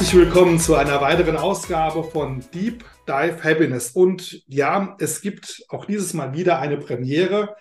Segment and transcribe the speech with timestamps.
[0.00, 3.90] Herzlich willkommen zu einer weiteren Ausgabe von Deep Dive Happiness.
[3.90, 7.54] Und ja, es gibt auch dieses Mal wieder eine Premiere,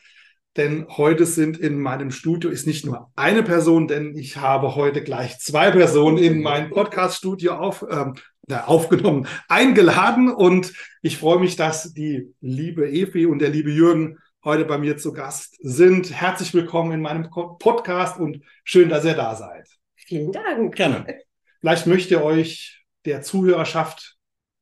[0.56, 5.04] denn heute sind in meinem Studio ist nicht nur eine Person, denn ich habe heute
[5.04, 8.14] gleich zwei Personen in mein Podcast-Studio auf, ähm,
[8.50, 10.32] aufgenommen, eingeladen.
[10.32, 14.96] Und ich freue mich, dass die liebe Evi und der liebe Jürgen heute bei mir
[14.96, 16.10] zu Gast sind.
[16.10, 19.68] Herzlich willkommen in meinem Podcast und schön, dass ihr da seid.
[19.98, 20.74] Vielen Dank.
[20.74, 21.20] Gerne.
[21.60, 24.18] Vielleicht möchte ihr euch der Zuhörerschaft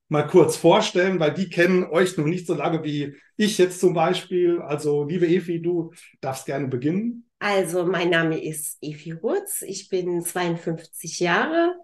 [0.09, 3.93] mal kurz vorstellen, weil die kennen euch noch nicht so lange wie ich jetzt zum
[3.93, 4.61] Beispiel.
[4.61, 7.29] Also, liebe Efi, du darfst gerne beginnen.
[7.39, 9.61] Also, mein Name ist Efi Rutz.
[9.61, 11.75] Ich bin 52 Jahre.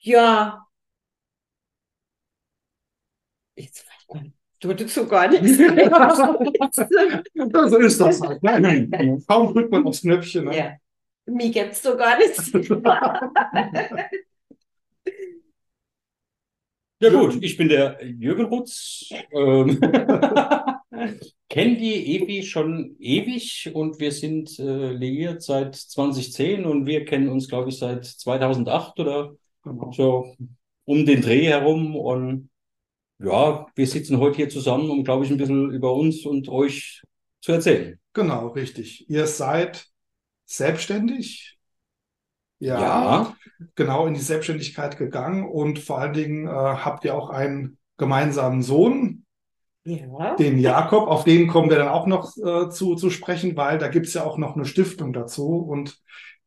[0.00, 0.66] Ja.
[3.56, 3.84] Jetzt
[4.60, 5.56] Du hattest so gar nichts.
[7.70, 8.42] so ist das halt.
[8.42, 9.22] Nein, nein.
[9.26, 10.46] Kaum drückt man aufs Knöpfchen.
[10.46, 10.56] Ne?
[10.56, 10.72] Ja.
[11.28, 12.52] Mir gibt es so gar nichts.
[17.00, 19.08] Ja gut, ich bin der Jürgen Rutz.
[19.30, 19.78] Ähm,
[21.48, 27.28] Kenne die Evi schon ewig und wir sind äh, liiert seit 2010 und wir kennen
[27.28, 29.92] uns, glaube ich, seit 2008 oder genau.
[29.92, 30.34] so
[30.86, 31.94] um den Dreh herum.
[31.94, 32.50] Und
[33.20, 37.02] ja, wir sitzen heute hier zusammen, um, glaube ich, ein bisschen über uns und euch
[37.40, 38.00] zu erzählen.
[38.12, 39.08] Genau, richtig.
[39.08, 39.86] Ihr seid
[40.48, 41.58] selbstständig.
[42.60, 43.36] Ja, ja,
[43.76, 48.62] genau in die Selbstständigkeit gegangen und vor allen Dingen äh, habt ihr auch einen gemeinsamen
[48.62, 49.24] Sohn,
[49.84, 50.34] ja.
[50.34, 53.86] den Jakob, auf den kommen wir dann auch noch äh, zu, zu sprechen, weil da
[53.86, 56.00] gibt es ja auch noch eine Stiftung dazu und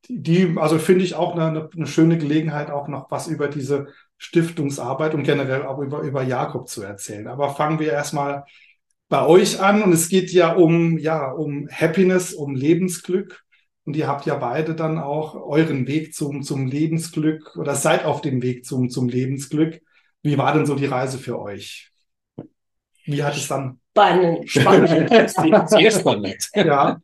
[0.09, 5.13] die, also finde ich auch eine, eine schöne Gelegenheit, auch noch was über diese Stiftungsarbeit
[5.13, 7.27] und generell auch über, über Jakob zu erzählen.
[7.27, 8.43] Aber fangen wir erstmal
[9.09, 13.43] bei euch an und es geht ja um, ja, um Happiness, um Lebensglück.
[13.85, 18.21] Und ihr habt ja beide dann auch euren Weg zum, zum Lebensglück oder seid auf
[18.21, 19.81] dem Weg zum, zum Lebensglück.
[20.21, 21.91] Wie war denn so die Reise für euch?
[23.05, 23.79] Wie hat es dann?
[23.93, 24.49] Spannend.
[24.49, 25.09] Spannend.
[25.69, 26.49] Sehr spannend.
[26.53, 27.01] Ja.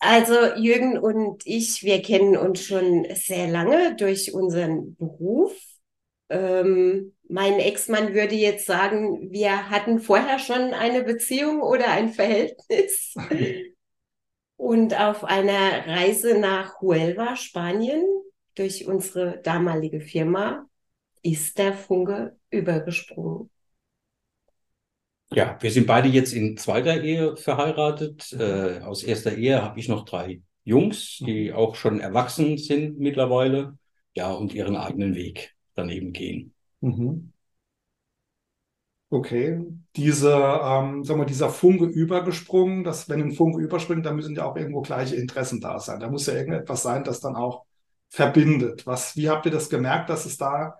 [0.00, 5.52] Also Jürgen und ich, wir kennen uns schon sehr lange durch unseren Beruf.
[6.30, 13.14] Ähm, mein Ex-Mann würde jetzt sagen, wir hatten vorher schon eine Beziehung oder ein Verhältnis.
[14.58, 18.04] Und auf einer Reise nach Huelva, Spanien,
[18.56, 20.66] durch unsere damalige Firma,
[21.22, 23.50] ist der Funke übergesprungen.
[25.30, 28.32] Ja, wir sind beide jetzt in zweiter Ehe verheiratet.
[28.32, 33.78] Äh, aus erster Ehe habe ich noch drei Jungs, die auch schon erwachsen sind mittlerweile,
[34.14, 36.52] ja, und ihren eigenen Weg daneben gehen.
[36.80, 37.32] Mhm.
[39.10, 39.64] Okay,
[39.96, 44.44] diese, ähm, sag mal, dieser Funke übergesprungen, dass wenn ein Funke überspringt, dann müssen ja
[44.44, 45.98] auch irgendwo gleiche Interessen da sein.
[45.98, 47.64] Da muss ja irgendetwas sein, das dann auch
[48.10, 48.86] verbindet.
[48.86, 50.78] Was, wie habt ihr das gemerkt, dass es da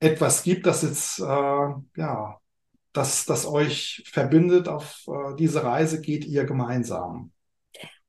[0.00, 1.24] etwas gibt, das jetzt, äh,
[1.96, 2.40] ja,
[2.94, 7.32] das, das euch verbindet auf äh, diese Reise geht ihr gemeinsam?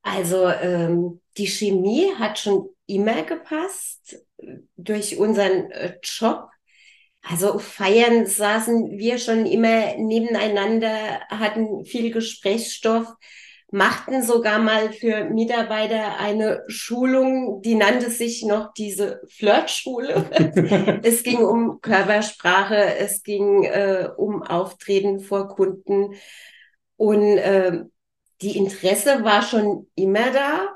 [0.02, 4.18] Also ähm, die Chemie hat schon immer gepasst
[4.76, 6.48] durch unseren äh, Job
[7.22, 13.06] also feiern saßen wir schon immer nebeneinander, hatten viel Gesprächsstoff,
[13.70, 21.00] machten sogar mal für Mitarbeiter eine Schulung, die nannte sich noch diese Flirtschule.
[21.02, 26.14] es ging um Körpersprache, es ging äh, um Auftreten vor Kunden
[26.96, 27.82] und äh,
[28.40, 30.68] die Interesse war schon immer da.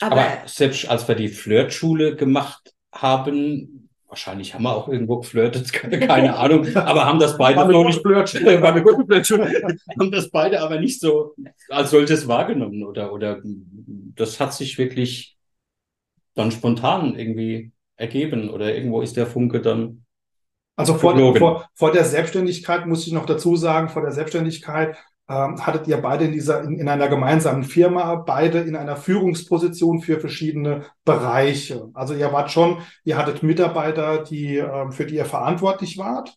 [0.00, 3.79] Aber, aber selbst als wir die Flirtschule gemacht haben,
[4.10, 8.44] Wahrscheinlich haben wir auch irgendwo geflirtet, keine Ahnung, aber haben das beide noch nicht flirtet,
[9.98, 11.36] haben das beide aber nicht so
[11.68, 15.36] als solches wahrgenommen oder, oder das hat sich wirklich
[16.34, 20.04] dann spontan irgendwie ergeben oder irgendwo ist der Funke dann.
[20.74, 24.96] Also vor, vor, vor der Selbstständigkeit muss ich noch dazu sagen, vor der Selbstständigkeit
[25.30, 30.00] ähm, hattet ihr beide in dieser, in, in, einer gemeinsamen Firma, beide in einer Führungsposition
[30.00, 31.88] für verschiedene Bereiche.
[31.94, 36.36] Also ihr wart schon, ihr hattet Mitarbeiter, die, ähm, für die ihr verantwortlich wart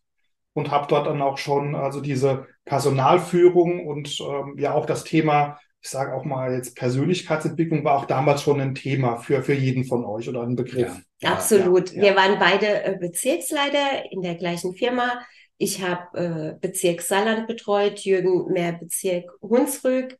[0.53, 5.57] und habt dort dann auch schon also diese Personalführung und ähm, ja auch das Thema,
[5.81, 9.85] ich sage auch mal jetzt Persönlichkeitsentwicklung war auch damals schon ein Thema für, für jeden
[9.85, 11.01] von euch oder ein Begriff.
[11.23, 11.91] Absolut.
[11.91, 12.01] Ja, ja.
[12.03, 15.19] Wir waren beide äh, Bezirksleiter in der gleichen Firma.
[15.63, 20.17] Ich habe äh, Bezirk Saarland betreut, Jürgen mehr Bezirk Hunsrück.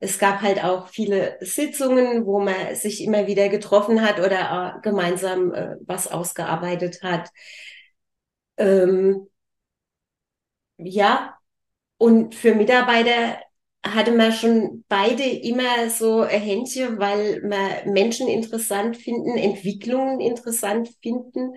[0.00, 4.80] Es gab halt auch viele Sitzungen, wo man sich immer wieder getroffen hat oder äh,
[4.82, 7.30] gemeinsam äh, was ausgearbeitet hat.
[8.56, 9.28] Ähm,
[10.78, 11.36] ja,
[11.98, 13.38] und für Mitarbeiter
[13.86, 20.90] hatte man schon beide immer so ein Händchen, weil man Menschen interessant finden, Entwicklungen interessant
[21.02, 21.54] finden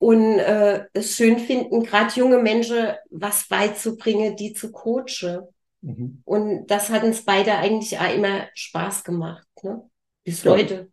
[0.00, 5.42] und äh, es schön finden, gerade junge Menschen was beizubringen, die zu coachen.
[5.82, 6.22] Mhm.
[6.24, 9.82] Und das hat uns beide eigentlich auch immer Spaß gemacht, ne?
[10.24, 10.52] bis ja.
[10.52, 10.90] heute.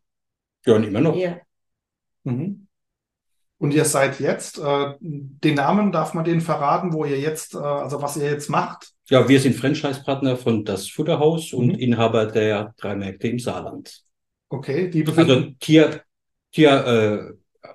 [0.66, 1.16] Ja, und immer noch.
[1.16, 1.38] Ja.
[2.26, 2.68] Mhm.
[3.60, 7.60] Und ihr seid jetzt, äh, den Namen darf man den verraten, wo ihr jetzt, äh,
[7.60, 8.92] also was ihr jetzt macht?
[9.10, 11.60] Ja, wir sind Franchise-Partner von das Futterhaus mhm.
[11.60, 14.04] und Inhaber der drei Märkte im Saarland.
[14.50, 15.32] Okay, die befinden...
[15.32, 16.02] Also Tier,
[16.52, 17.34] Tier,
[17.66, 17.70] äh,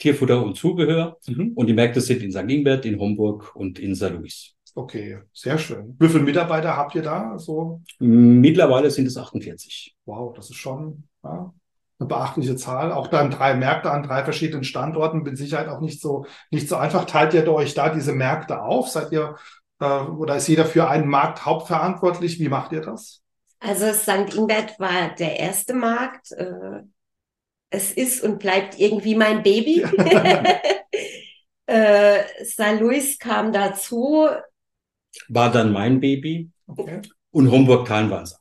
[0.00, 1.18] Tierfutter und Zubehör.
[1.28, 1.52] Mhm.
[1.54, 2.50] Und die Märkte sind in St.
[2.50, 4.10] Ingbert, in Homburg und in St.
[4.10, 4.54] Louis.
[4.74, 5.96] Okay, sehr schön.
[5.98, 7.38] Wie viele Mitarbeiter habt ihr da?
[7.38, 7.82] So?
[7.98, 9.94] Mittlerweile sind es 48.
[10.06, 11.52] Wow, das ist schon ja,
[11.98, 12.92] eine beachtliche Zahl.
[12.92, 16.76] Auch dann drei Märkte an drei verschiedenen Standorten, mit Sicherheit auch nicht so, nicht so
[16.76, 17.04] einfach.
[17.04, 18.88] Teilt ihr euch da diese Märkte auf?
[18.88, 19.36] Seid ihr
[19.80, 22.38] äh, oder ist jeder für einen Markt hauptverantwortlich?
[22.38, 23.22] Wie macht ihr das?
[23.58, 24.34] Also St.
[24.34, 26.32] Ingbert war der erste Markt.
[26.32, 26.82] Äh,
[27.70, 29.82] es ist und bleibt irgendwie mein Baby.
[31.66, 32.80] äh, St.
[32.80, 34.28] Louis kam dazu.
[35.28, 36.50] War dann mein Baby.
[36.66, 37.00] Okay.
[37.30, 38.40] Und Homburg teilen wir uns auf.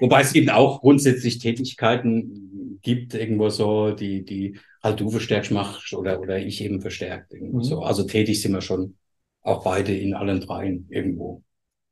[0.00, 5.92] Wobei es eben auch grundsätzlich Tätigkeiten gibt, irgendwo so, die, die halt du verstärkt machst
[5.92, 7.32] oder, oder ich eben verstärkt.
[7.32, 7.64] Irgendwo mhm.
[7.64, 7.82] so.
[7.82, 8.96] Also tätig sind wir schon
[9.42, 11.42] auch beide in allen dreien irgendwo.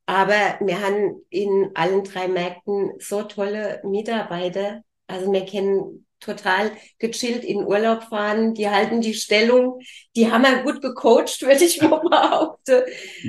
[0.07, 4.83] Aber wir haben in allen drei Märkten so tolle Mitarbeiter.
[5.07, 9.81] Also wir kennen total gechillt in Urlaub fahren, die halten die Stellung,
[10.17, 12.83] die haben wir gut gecoacht, würde ich mal behaupten.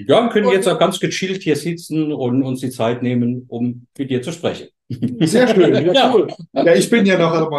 [0.08, 3.46] Ja, und können und, jetzt auch ganz gechillt hier sitzen und uns die Zeit nehmen,
[3.48, 4.70] um mit dir zu sprechen.
[5.22, 6.28] Sehr schön, ja, cool.
[6.54, 7.50] Ja, ich bin ja noch,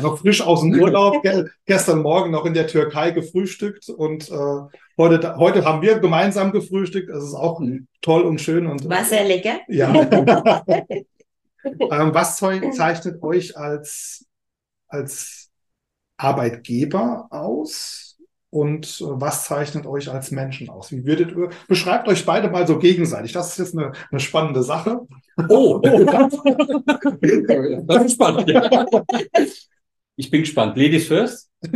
[0.00, 1.20] noch frisch aus dem Urlaub,
[1.66, 7.10] gestern Morgen noch in der Türkei gefrühstückt und äh, heute, heute haben wir gemeinsam gefrühstückt.
[7.10, 7.60] Das ist auch
[8.00, 8.68] toll und schön.
[8.68, 9.58] Und, War sehr lecker.
[9.66, 9.92] Ja.
[11.66, 14.26] ähm, was zeichnet euch als
[14.88, 15.50] als
[16.16, 18.16] Arbeitgeber aus
[18.50, 20.90] und was zeichnet euch als Menschen aus?
[20.92, 23.32] Wie würdet ihr, beschreibt euch beide mal so gegenseitig.
[23.32, 25.00] Das ist jetzt eine, eine spannende Sache.
[25.48, 26.04] Oh, oh
[27.86, 28.48] das ist spannend.
[28.48, 28.86] Ja.
[30.16, 30.76] Ich bin gespannt.
[30.76, 31.50] Ladies first.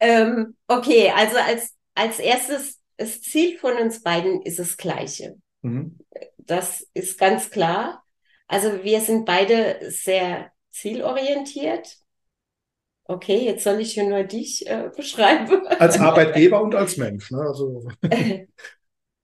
[0.00, 5.36] ähm, okay, also als, als erstes, das Ziel von uns beiden ist das gleiche.
[5.62, 5.96] Mhm.
[6.46, 8.04] Das ist ganz klar.
[8.46, 11.98] Also wir sind beide sehr zielorientiert.
[13.04, 15.66] Okay, jetzt soll ich hier nur dich äh, beschreiben.
[15.66, 17.30] Als Arbeitgeber und als Mensch.
[17.30, 17.40] Ne?
[17.40, 17.88] Also.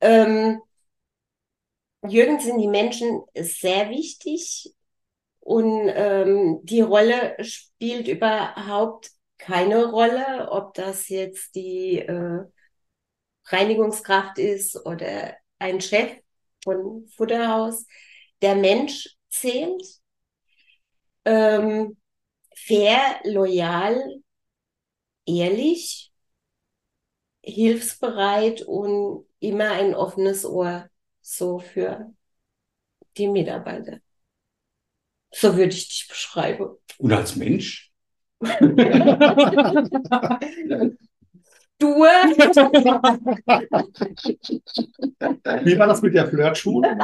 [0.01, 0.61] ähm,
[2.05, 4.75] Jürgen sind die Menschen sehr wichtig
[5.39, 12.41] und ähm, die Rolle spielt überhaupt keine Rolle, ob das jetzt die äh,
[13.47, 16.13] Reinigungskraft ist oder ein Chef
[16.63, 17.87] von Futterhaus.
[18.41, 19.83] Der Mensch zählt
[21.25, 21.97] ähm,
[22.55, 24.21] fair, loyal,
[25.27, 26.13] ehrlich,
[27.43, 30.89] hilfsbereit und immer ein offenes Ohr
[31.21, 32.13] so für
[33.17, 34.01] die Mitarbeiter.
[35.31, 36.77] So würde ich dich beschreiben.
[36.99, 37.91] Und als Mensch?
[41.83, 41.89] du?
[45.65, 46.97] Wie war das mit der Flirtschule?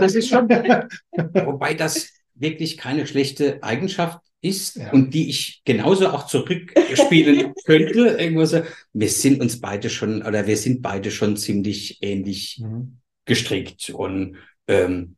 [0.00, 0.48] das ist schon.
[0.48, 4.92] Wobei das wirklich keine schlechte Eigenschaft ist ja.
[4.92, 8.16] und die ich genauso auch zurückspielen könnte.
[8.18, 8.62] Irgendwo so.
[8.92, 12.98] Wir sind uns beide schon, oder wir sind beide schon ziemlich ähnlich mhm.
[13.24, 13.90] gestrickt.
[13.90, 14.36] Und
[14.68, 15.16] ähm,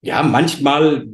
[0.00, 1.06] ja, manchmal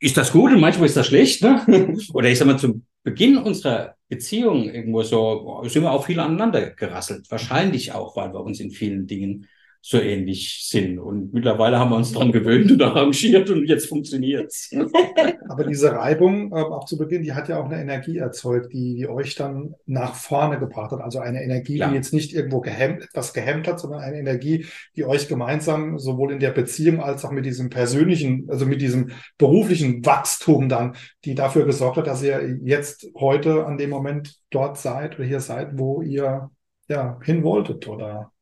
[0.00, 1.42] ist das gut und manchmal ist das schlecht.
[1.42, 1.64] Ne?
[2.12, 6.70] Oder ich sag mal, zum Beginn unserer Beziehung irgendwo so sind wir auch viel aneinander
[6.70, 7.30] gerasselt.
[7.30, 9.46] Wahrscheinlich auch, weil wir uns in vielen Dingen
[9.86, 10.98] so ähnlich sind.
[10.98, 14.70] Und mittlerweile haben wir uns daran gewöhnt und arrangiert und jetzt funktioniert's.
[15.50, 18.94] Aber diese Reibung, äh, auch zu Beginn, die hat ja auch eine Energie erzeugt, die,
[18.94, 21.02] die euch dann nach vorne gebracht hat.
[21.02, 21.88] Also eine Energie, ja.
[21.90, 24.64] die jetzt nicht irgendwo gehemmt, etwas gehemmt hat, sondern eine Energie,
[24.96, 29.10] die euch gemeinsam sowohl in der Beziehung als auch mit diesem persönlichen, also mit diesem
[29.36, 34.78] beruflichen Wachstum dann, die dafür gesorgt hat, dass ihr jetzt heute an dem Moment dort
[34.78, 36.48] seid oder hier seid, wo ihr
[36.88, 38.32] ja hin wolltet oder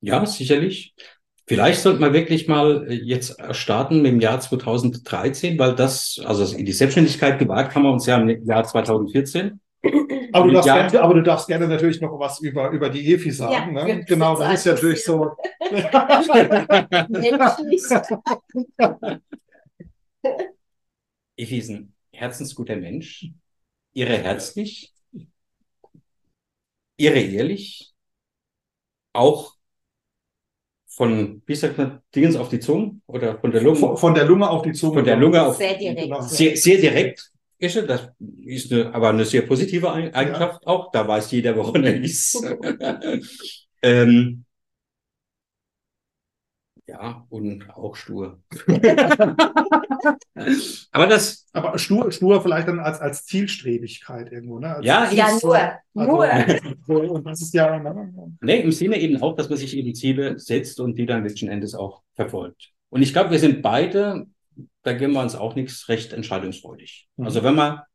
[0.00, 0.94] ja, sicherlich.
[1.46, 6.56] Vielleicht sollte man wirklich mal äh, jetzt starten mit dem Jahr 2013, weil das, also
[6.56, 9.60] in die Selbstständigkeit gewagt haben wir uns ja im Jahr 2014.
[10.32, 13.12] Aber du, darfst ja, gerne, aber du darfst gerne natürlich noch was über, über die
[13.12, 13.76] EFI sagen.
[13.76, 14.04] Ja, ne?
[14.04, 15.32] Genau, das ist ja natürlich so.
[21.36, 23.26] EFI ist ein herzensguter Mensch,
[23.92, 24.92] ihre herzlich,
[26.96, 27.92] ihre ehrlich,
[29.12, 29.56] auch
[31.00, 33.76] von, wie sagt man, Dingens auf die Zunge oder von der Lunge?
[33.78, 34.96] Von, von der Lunge auf die Zunge.
[34.96, 35.56] Von der Lunge auf.
[35.56, 36.02] Sehr direkt.
[36.02, 36.20] Genau.
[36.20, 37.30] Sehr, sehr direkt.
[37.58, 38.08] Ist er, das
[38.44, 40.68] ist eine, aber eine sehr positive Eigenschaft ja.
[40.68, 40.90] auch.
[40.92, 42.46] Da weiß jeder, woran er ist.
[43.82, 44.44] ähm,
[46.90, 48.42] ja, und auch stur.
[50.92, 51.46] aber das.
[51.52, 54.74] Aber stur, stur vielleicht dann als, als Zielstrebigkeit irgendwo, ne?
[54.76, 55.56] Als ja, ja, nur.
[55.94, 56.24] Also,
[56.86, 57.10] nur.
[57.12, 57.78] und das ist ja.
[57.78, 58.36] Ne?
[58.40, 61.48] Nee, im Sinne eben auch, dass man sich eben Ziele setzt und die dann letzten
[61.48, 62.72] Endes auch verfolgt.
[62.88, 64.26] Und ich glaube, wir sind beide,
[64.82, 67.08] da geben wir uns auch nichts recht entscheidungsfreudig.
[67.16, 67.24] Mhm.
[67.24, 67.86] Also wenn wir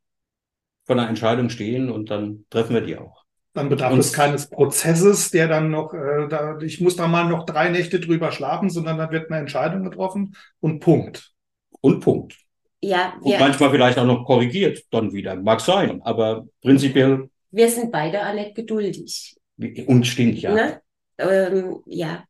[0.84, 3.25] vor einer Entscheidung stehen und dann treffen wir die auch.
[3.56, 7.24] Dann bedarf und es keines Prozesses, der dann noch, äh, da, ich muss da mal
[7.24, 11.32] noch drei Nächte drüber schlafen, sondern dann wird eine Entscheidung getroffen und Punkt.
[11.80, 12.36] Und Punkt.
[12.82, 15.36] Ja, wir, und manchmal vielleicht auch noch korrigiert dann wieder.
[15.36, 17.30] Mag sein, aber prinzipiell.
[17.50, 19.38] Wir sind beide auch nicht geduldig.
[19.86, 20.52] Und stimmt, ja.
[20.52, 20.82] Ne?
[21.16, 22.24] Ähm, ja.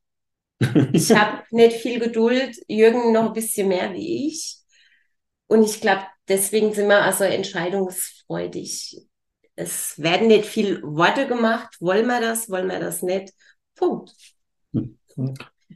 [0.93, 4.59] ich habe nicht viel Geduld, Jürgen noch ein bisschen mehr wie ich.
[5.49, 9.06] Und ich glaube, deswegen sind wir also entscheidungsfreudig
[9.57, 11.77] es werden nicht viel Worte gemacht.
[11.81, 12.51] Wollen wir das?
[12.51, 13.33] Wollen wir das nicht?
[13.75, 14.13] Punkt.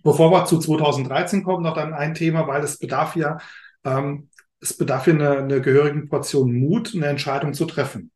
[0.03, 3.39] Bevor wir zu 2013 kommen, noch dann ein Thema, weil es bedarf ja,
[3.85, 4.29] ähm,
[4.61, 8.11] es bedarf ja eine, eine gehörige Portion Mut, eine Entscheidung zu treffen.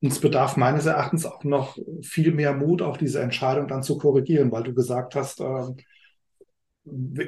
[0.00, 3.98] Und es bedarf meines Erachtens auch noch viel mehr Mut, auch diese Entscheidung dann zu
[3.98, 5.72] korrigieren, weil du gesagt hast, äh,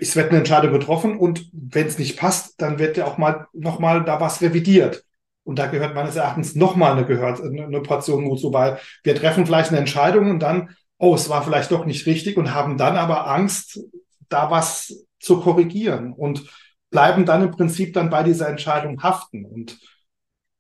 [0.01, 3.47] es wird eine Entscheidung getroffen und wenn es nicht passt, dann wird ja auch mal
[3.53, 5.05] nochmal da was revidiert.
[5.45, 9.71] Und da gehört meines Erachtens nochmal eine, eine Portion Mut zu, weil wir treffen vielleicht
[9.71, 13.27] eine Entscheidung und dann, oh, es war vielleicht doch nicht richtig und haben dann aber
[13.29, 13.81] Angst,
[14.29, 16.49] da was zu korrigieren und
[16.91, 19.45] bleiben dann im Prinzip dann bei dieser Entscheidung haften.
[19.45, 19.79] Und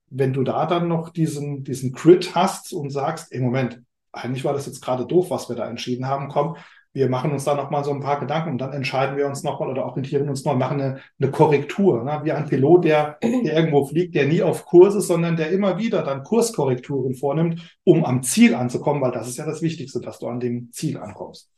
[0.08, 3.80] wenn du da dann noch diesen, diesen Crit hast und sagst, im Moment,
[4.12, 6.56] eigentlich war das jetzt gerade doof, was wir da entschieden haben, komm,
[6.92, 9.70] wir machen uns da nochmal so ein paar Gedanken und dann entscheiden wir uns nochmal
[9.70, 12.02] oder orientieren uns noch, machen eine, eine Korrektur.
[12.02, 12.20] Ne?
[12.24, 15.78] Wie ein Pilot, der, der irgendwo fliegt, der nie auf Kurs ist, sondern der immer
[15.78, 20.18] wieder dann Kurskorrekturen vornimmt, um am Ziel anzukommen, weil das ist ja das Wichtigste, dass
[20.18, 21.48] du an dem Ziel ankommst.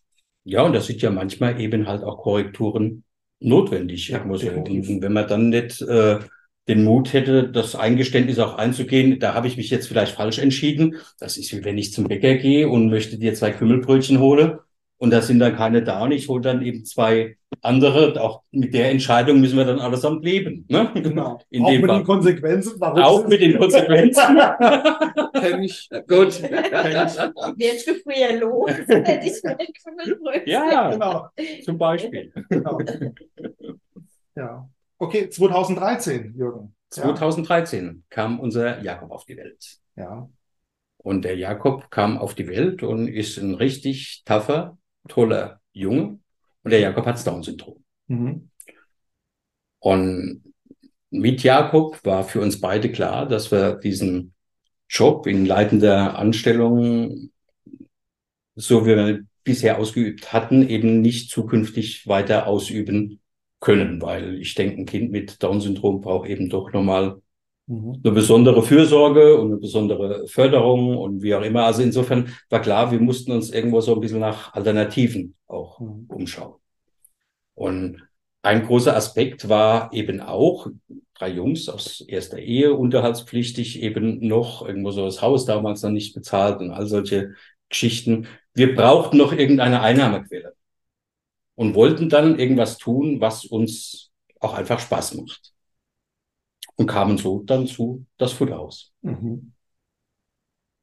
[0.44, 3.04] Ja, und das sind ja manchmal eben halt auch Korrekturen
[3.40, 4.08] notwendig.
[4.08, 6.18] Ja, muss und wenn man dann nicht äh,
[6.68, 10.96] den Mut hätte, das Eingeständnis auch einzugehen, da habe ich mich jetzt vielleicht falsch entschieden.
[11.18, 14.60] Das ist wie wenn ich zum Bäcker gehe und möchte dir zwei Kümmelbrötchen hole
[15.02, 18.20] und da sind dann keine da und ich hole dann eben zwei andere.
[18.20, 20.64] Auch mit der Entscheidung müssen wir dann allesamt leben.
[20.68, 20.92] Ne?
[20.94, 21.40] Genau.
[21.50, 21.98] In auch mit Fall.
[21.98, 22.74] den Konsequenzen.
[22.78, 24.22] Warum auch mit den Konsequenzen.
[25.40, 25.90] Kenn ich.
[26.06, 26.40] Gut.
[26.42, 28.70] Wirst du früher los?
[28.70, 31.26] Hätte ich ja, genau.
[31.64, 32.32] Zum Beispiel.
[32.48, 32.78] Genau.
[34.36, 34.68] Ja.
[34.98, 36.76] Okay, 2013, Jürgen.
[36.90, 37.92] 2013 ja.
[38.08, 39.78] kam unser Jakob auf die Welt.
[39.96, 40.28] Ja.
[40.98, 44.78] Und der Jakob kam auf die Welt und ist ein richtig tougher,
[45.08, 46.18] toller Junge
[46.62, 47.82] und der Jakob hat Down-Syndrom.
[48.08, 48.50] Mhm.
[49.80, 50.42] Und
[51.10, 54.34] mit Jakob war für uns beide klar, dass wir diesen
[54.88, 57.30] Job in leitender Anstellung,
[58.54, 63.20] so wie wir bisher ausgeübt hatten, eben nicht zukünftig weiter ausüben
[63.60, 67.21] können, weil ich denke, ein Kind mit Down-Syndrom braucht eben doch nochmal.
[67.72, 71.64] Eine besondere Fürsorge und eine besondere Förderung und wie auch immer.
[71.64, 76.06] Also insofern war klar, wir mussten uns irgendwo so ein bisschen nach Alternativen auch mhm.
[76.08, 76.54] umschauen.
[77.54, 78.02] Und
[78.42, 80.66] ein großer Aspekt war eben auch,
[81.14, 86.14] drei Jungs aus erster Ehe, unterhaltspflichtig, eben noch irgendwo so das Haus damals noch nicht
[86.14, 87.34] bezahlt und all solche
[87.68, 88.26] Geschichten.
[88.54, 90.54] Wir brauchten noch irgendeine Einnahmequelle
[91.54, 94.10] und wollten dann irgendwas tun, was uns
[94.40, 95.52] auch einfach Spaß macht
[96.76, 98.92] und kamen so dann zu das Futterhaus.
[99.02, 99.52] Mhm.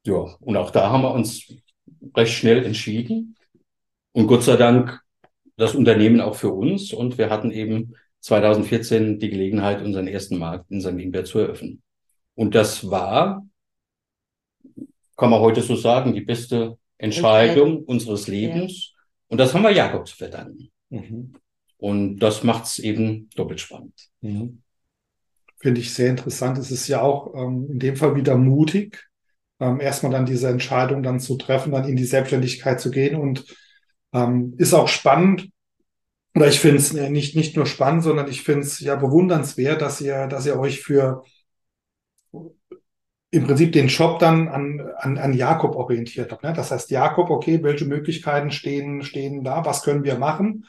[0.06, 1.52] Ja, und auch da haben wir uns
[2.16, 3.36] recht schnell entschieden.
[4.12, 5.00] Und Gott sei Dank
[5.56, 6.92] das Unternehmen auch für uns.
[6.92, 10.98] Und wir hatten eben 2014 die Gelegenheit, unseren ersten Markt in St.
[10.98, 11.82] Ingbert zu eröffnen.
[12.34, 13.46] Und das war,
[15.16, 17.84] kann man heute so sagen, die beste Entscheidung okay.
[17.86, 18.92] unseres Lebens.
[18.94, 19.00] Ja.
[19.28, 20.70] Und das haben wir Jakob zu verdanken.
[20.88, 21.34] Mhm.
[21.76, 24.08] Und das macht es eben doppelt spannend.
[24.22, 24.62] Mhm
[25.60, 26.58] finde ich sehr interessant.
[26.58, 29.08] Es ist ja auch ähm, in dem Fall wieder mutig,
[29.60, 33.44] ähm, erstmal dann diese Entscheidung dann zu treffen, dann in die Selbstständigkeit zu gehen und
[34.12, 35.50] ähm, ist auch spannend,
[36.34, 40.00] oder ich finde es nicht, nicht nur spannend, sondern ich finde es ja bewundernswert, dass
[40.00, 41.22] ihr, dass ihr euch für
[43.32, 46.42] im Prinzip den Shop dann an, an, an Jakob orientiert habt.
[46.42, 46.52] Ne?
[46.52, 49.64] Das heißt, Jakob, okay, welche Möglichkeiten stehen, stehen da?
[49.64, 50.66] Was können wir machen,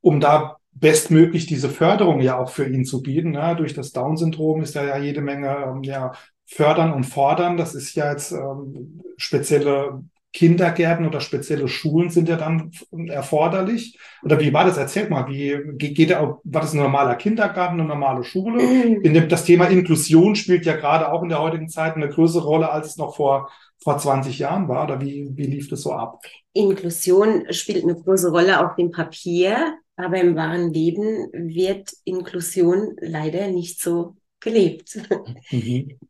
[0.00, 3.32] um da bestmöglich diese Förderung ja auch für ihn zu bieten?
[3.32, 3.54] Ne?
[3.56, 6.12] Durch das Down-Syndrom ist da ja jede Menge ähm, ja,
[6.46, 7.56] fördern und fordern.
[7.56, 10.02] Das ist ja jetzt ähm, spezielle
[10.32, 12.70] Kindergärten oder spezielle Schulen sind ja dann
[13.08, 13.98] erforderlich.
[14.22, 14.78] Oder wie war das?
[14.78, 18.62] Erzählt mal, wie geht der, war das ein normaler Kindergarten, eine normale Schule?
[19.02, 22.44] In dem, das Thema Inklusion spielt ja gerade auch in der heutigen Zeit eine größere
[22.44, 24.84] Rolle, als es noch vor, vor 20 Jahren war.
[24.84, 26.20] Oder wie, wie lief das so ab?
[26.54, 33.48] Inklusion spielt eine große Rolle auf dem Papier, aber im wahren Leben wird Inklusion leider
[33.48, 34.98] nicht so gelebt.
[35.50, 35.98] Mhm.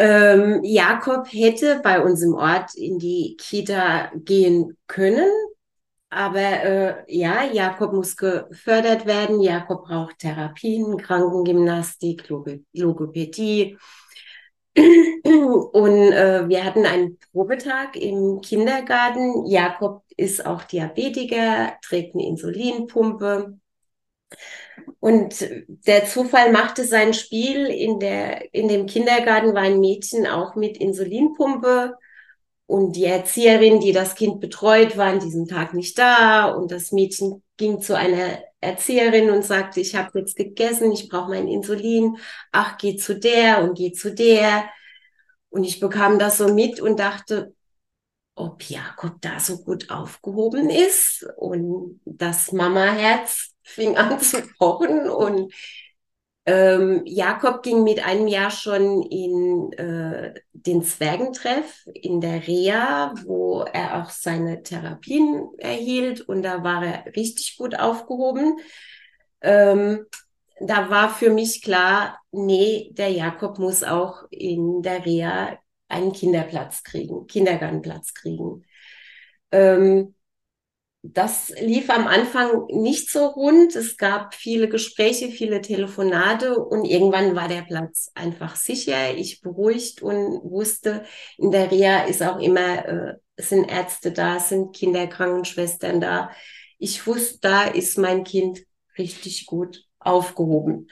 [0.00, 5.28] Ähm, Jakob hätte bei uns im Ort in die Kita gehen können,
[6.08, 9.40] aber äh, ja, Jakob muss gefördert werden.
[9.40, 13.76] Jakob braucht Therapien, Krankengymnastik, Log Logopädie.
[15.72, 19.46] Und äh, wir hatten einen Probetag im Kindergarten.
[19.46, 23.58] Jakob ist auch Diabetiker, trägt eine Insulinpumpe.
[25.00, 25.48] Und
[25.86, 27.66] der Zufall machte sein Spiel.
[27.66, 31.96] In, der, in dem Kindergarten war ein Mädchen auch mit Insulinpumpe.
[32.66, 36.50] Und die Erzieherin, die das Kind betreut, war an diesem Tag nicht da.
[36.50, 41.30] Und das Mädchen ging zu einer Erzieherin und sagte, ich habe jetzt gegessen, ich brauche
[41.30, 42.18] mein Insulin.
[42.52, 44.68] Ach, geh zu der und geh zu der.
[45.50, 47.54] Und ich bekam das so mit und dachte,
[48.34, 55.52] ob Jakob da so gut aufgehoben ist und das Mama-Herz fing an zu pochen und
[56.48, 63.64] ähm, Jakob ging mit einem Jahr schon in äh, den Zwergentreff in der Reha, wo
[63.70, 68.56] er auch seine Therapien erhielt und da war er richtig gut aufgehoben.
[69.42, 70.06] Ähm,
[70.58, 75.58] da war für mich klar, nee, der Jakob muss auch in der Reha
[75.88, 78.64] einen Kinderplatz kriegen, Kindergartenplatz kriegen.
[79.52, 80.14] Ähm,
[81.02, 83.76] das lief am Anfang nicht so rund.
[83.76, 89.14] Es gab viele Gespräche, viele Telefonate und irgendwann war der Platz einfach sicher.
[89.16, 91.04] Ich beruhigt und wusste,
[91.36, 96.30] in der Reha ist auch immer, äh, sind Ärzte da, sind Kinderkrankenschwestern da.
[96.78, 98.60] Ich wusste, da ist mein Kind
[98.98, 100.88] richtig gut aufgehoben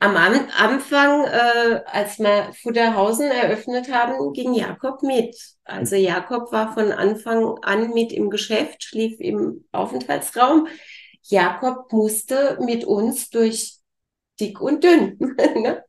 [0.00, 5.36] am Anfang, äh, als wir Futterhausen eröffnet haben, ging Jakob mit.
[5.64, 10.68] Also Jakob war von Anfang an mit im Geschäft, schlief im Aufenthaltsraum.
[11.22, 13.76] Jakob musste mit uns durch
[14.40, 15.18] dick und dünn.
[15.54, 15.84] Ne?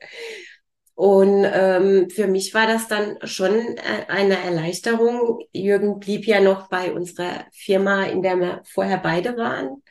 [0.96, 5.40] und ähm, für mich war das dann schon äh, eine Erleichterung.
[5.52, 9.82] Jürgen blieb ja noch bei unserer Firma, in der wir vorher beide waren.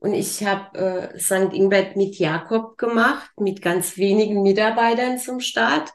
[0.00, 1.52] Und ich habe äh, St.
[1.52, 5.92] Ingbert mit Jakob gemacht, mit ganz wenigen Mitarbeitern zum Start.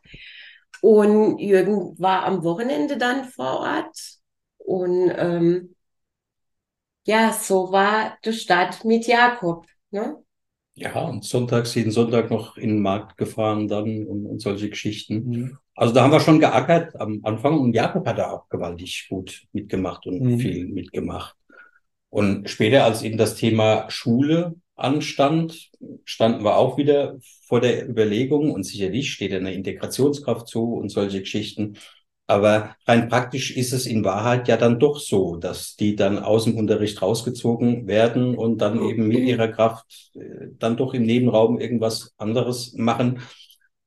[0.81, 3.97] Und Jürgen war am Wochenende dann vor Ort.
[4.57, 5.75] Und ähm,
[7.05, 9.65] ja, so war der Start mit Jakob.
[9.89, 10.17] Ne?
[10.75, 15.23] Ja, und sonntags, jeden Sonntag noch in den Markt gefahren dann und, und solche Geschichten.
[15.25, 15.57] Mhm.
[15.73, 19.43] Also da haben wir schon geackert am Anfang und Jakob hat da auch gewaltig gut
[19.51, 20.39] mitgemacht und mhm.
[20.39, 21.35] viel mitgemacht.
[22.15, 25.69] Und später, als eben das Thema Schule anstand,
[26.06, 31.19] standen wir auch wieder vor der Überlegung und sicherlich steht eine Integrationskraft zu und solche
[31.19, 31.75] Geschichten.
[32.25, 36.45] Aber rein praktisch ist es in Wahrheit ja dann doch so, dass die dann aus
[36.45, 41.60] dem Unterricht rausgezogen werden und dann eben mit ihrer Kraft äh, dann doch im Nebenraum
[41.60, 43.19] irgendwas anderes machen.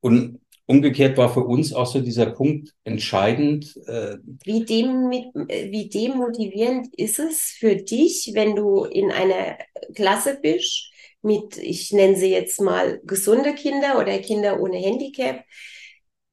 [0.01, 3.75] Und Umgekehrt war für uns auch so dieser Punkt entscheidend.
[3.87, 9.57] Äh wie, dem, wie demotivierend ist es für dich, wenn du in einer
[9.95, 10.91] Klasse bist
[11.23, 15.43] mit, ich nenne sie jetzt mal gesunde Kinder oder Kinder ohne Handicap,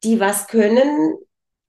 [0.04, 1.14] die was können.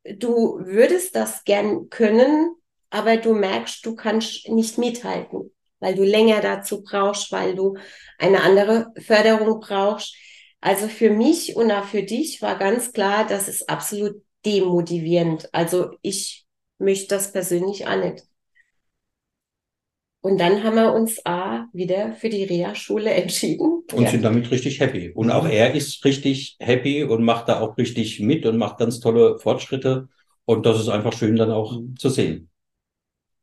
[0.03, 2.53] Du würdest das gern können,
[2.89, 7.77] aber du merkst, du kannst nicht mithalten, weil du länger dazu brauchst, weil du
[8.17, 10.17] eine andere Förderung brauchst
[10.62, 15.50] also für mich und auch für dich war ganz klar, das ist absolut demotivierend.
[15.54, 16.46] Also ich
[16.80, 18.24] möchte das persönlich auch nicht.
[20.22, 23.84] Und dann haben wir uns A wieder für die Reha-Schule entschieden.
[23.93, 24.10] Und ja.
[24.10, 25.12] sind damit richtig happy.
[25.12, 29.00] Und auch er ist richtig happy und macht da auch richtig mit und macht ganz
[29.00, 30.10] tolle Fortschritte.
[30.46, 31.96] Und das ist einfach schön dann auch mhm.
[31.98, 32.50] zu sehen.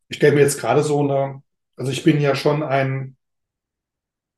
[0.08, 1.42] Ich stelle mir jetzt gerade so eine,
[1.76, 3.16] also ich bin ja schon ein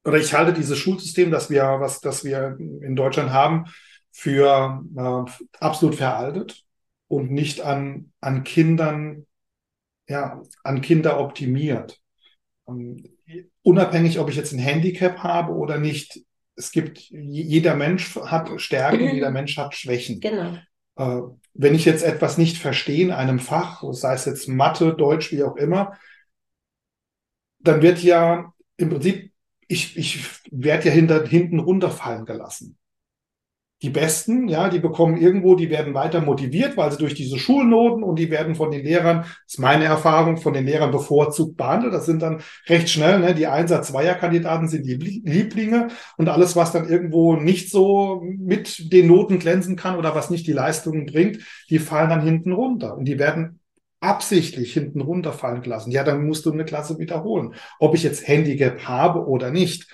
[0.07, 3.64] oder ich halte dieses Schulsystem, das wir, was, das wir in Deutschland haben,
[4.12, 6.64] für äh, absolut veraltet
[7.09, 9.27] und nicht an, an Kindern,
[10.09, 12.01] ja, an Kinder optimiert.
[12.69, 13.03] Ähm,
[13.62, 16.21] unabhängig, ob ich jetzt ein Handicap habe oder nicht,
[16.55, 20.21] es gibt, jeder Mensch hat Stärken, jeder Mensch hat Schwächen.
[20.21, 20.57] Genau.
[20.97, 25.33] Äh, wenn ich jetzt etwas nicht verstehe in einem Fach, sei es jetzt Mathe, Deutsch,
[25.33, 25.99] wie auch immer,
[27.59, 29.33] dann wird ja im Prinzip,
[29.69, 32.79] ich, ich werde ja hinter, hinten runterfallen gelassen
[33.83, 38.03] die Besten, ja, die bekommen irgendwo, die werden weiter motiviert, weil sie durch diese Schulnoten
[38.03, 41.93] und die werden von den Lehrern, das ist meine Erfahrung, von den Lehrern bevorzugt behandelt.
[41.93, 46.89] Das sind dann recht schnell, ne, die Einsatz-Zweier-Kandidaten sind die Lieblinge und alles, was dann
[46.89, 51.79] irgendwo nicht so mit den Noten glänzen kann oder was nicht die Leistungen bringt, die
[51.79, 53.61] fallen dann hinten runter und die werden
[54.01, 55.91] absichtlich hinten runterfallen gelassen.
[55.91, 57.55] Ja, dann musst du eine Klasse wiederholen.
[57.79, 59.89] Ob ich jetzt Handicap habe oder nicht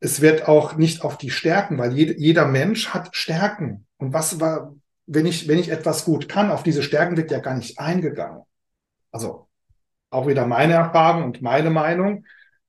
[0.00, 3.86] es wird auch nicht auf die Stärken, weil jed, jeder Mensch hat Stärken.
[3.96, 4.74] Und was war,
[5.06, 8.42] wenn ich, wenn ich etwas gut kann, auf diese Stärken wird ja gar nicht eingegangen.
[9.10, 9.48] Also
[10.10, 12.24] auch wieder meine Erfahrung und meine Meinung.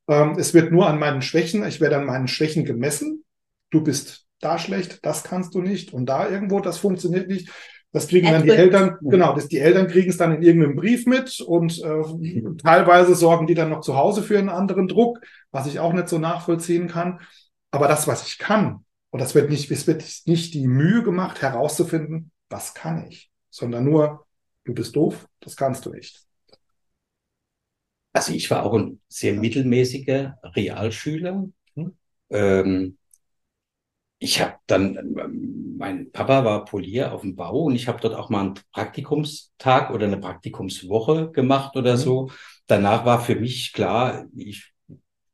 [0.07, 3.25] Ähm, es wird nur an meinen Schwächen, ich werde an meinen Schwächen gemessen.
[3.69, 7.51] Du bist da schlecht, das kannst du nicht und da irgendwo, das funktioniert nicht.
[7.93, 11.05] Das kriegen dann die Eltern, genau, das, die Eltern kriegen es dann in irgendeinem Brief
[11.05, 15.19] mit und äh, teilweise sorgen die dann noch zu Hause für einen anderen Druck,
[15.51, 17.21] was ich auch nicht so nachvollziehen kann.
[17.71, 21.41] Aber das, was ich kann, und das wird nicht, es wird nicht die Mühe gemacht,
[21.41, 24.25] herauszufinden, was kann ich, sondern nur,
[24.65, 26.21] du bist doof, das kannst du nicht.
[28.13, 31.47] Also ich war auch ein sehr mittelmäßiger Realschüler.
[31.75, 31.97] Hm.
[32.29, 32.97] Ähm,
[34.19, 38.29] ich habe dann, mein Papa war Polier auf dem Bau und ich habe dort auch
[38.29, 41.97] mal einen Praktikumstag oder eine Praktikumswoche gemacht oder mhm.
[41.97, 42.31] so.
[42.65, 44.73] Danach war für mich klar, ich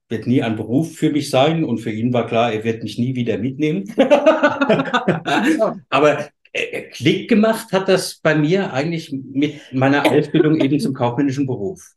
[0.09, 2.99] wird nie ein Beruf für mich sein und für ihn war klar, er wird mich
[2.99, 3.85] nie wieder mitnehmen.
[5.89, 11.47] Aber äh, Klick gemacht hat das bei mir eigentlich mit meiner Ausbildung eben zum kaufmännischen
[11.47, 11.93] Beruf.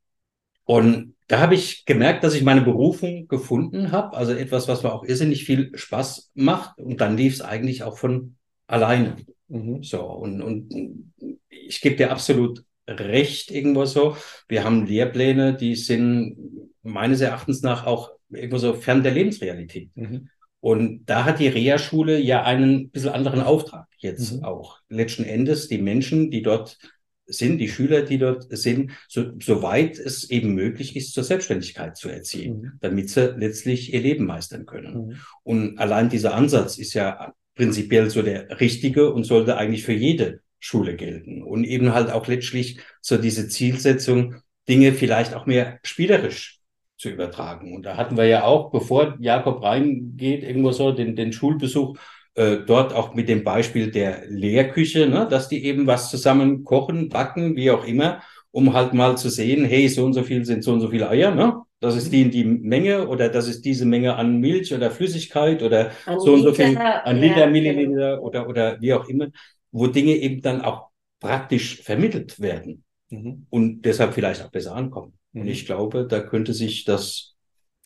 [0.66, 4.92] Und da habe ich gemerkt, dass ich meine Berufung gefunden habe, also etwas, was mir
[4.92, 6.79] auch irrsinnig viel Spaß macht.
[6.79, 9.16] Und dann lief es eigentlich auch von alleine.
[9.48, 9.83] Mhm.
[9.83, 11.12] So, und, und
[11.48, 14.16] ich gebe dir absolut recht irgendwo so.
[14.48, 16.37] Wir haben Lehrpläne, die sind
[16.83, 19.90] meines Erachtens nach auch irgendwo so fern der Lebensrealität.
[19.94, 20.29] Mhm.
[20.61, 24.44] Und da hat die Reha-Schule ja einen bisschen anderen Auftrag jetzt mhm.
[24.44, 24.81] auch.
[24.88, 26.79] Letzten Endes die Menschen, die dort
[27.27, 32.09] sind, die Schüler, die dort sind, so, soweit es eben möglich ist, zur Selbstständigkeit zu
[32.09, 32.73] erziehen, mhm.
[32.81, 35.09] damit sie letztlich ihr Leben meistern können.
[35.09, 35.17] Mhm.
[35.43, 40.41] Und allein dieser Ansatz ist ja prinzipiell so der richtige und sollte eigentlich für jede
[40.61, 41.43] Schule gelten.
[41.43, 44.37] Und eben halt auch letztlich so diese Zielsetzung,
[44.69, 46.61] Dinge vielleicht auch mehr spielerisch
[46.97, 47.75] zu übertragen.
[47.75, 51.99] Und da hatten wir ja auch, bevor Jakob reingeht, irgendwo so den, den Schulbesuch,
[52.37, 57.09] äh, dort auch mit dem Beispiel der Lehrküche, ne, dass die eben was zusammen kochen,
[57.09, 60.62] backen, wie auch immer, um halt mal zu sehen, hey, so und so viel sind
[60.62, 61.62] so und so viele Eier, ne?
[61.81, 65.62] Das ist die in die Menge oder das ist diese Menge an Milch oder Flüssigkeit
[65.62, 68.22] oder an so und so viel an Liter, ja, Milliliter genau.
[68.22, 69.29] oder, oder wie auch immer,
[69.72, 70.88] wo Dinge eben dann auch
[71.20, 73.46] praktisch vermittelt werden mhm.
[73.51, 75.14] und deshalb vielleicht auch besser ankommen.
[75.33, 75.42] Mhm.
[75.42, 77.35] Und ich glaube, da könnte sich das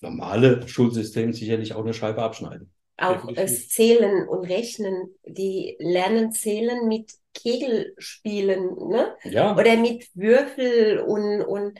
[0.00, 6.86] normale Schulsystem sicherlich auch eine Scheibe abschneiden auch es Zählen und Rechnen, die lernen Zählen
[6.88, 9.16] mit Kegelspielen, ne?
[9.24, 9.56] Ja.
[9.56, 11.78] Oder mit Würfel und, und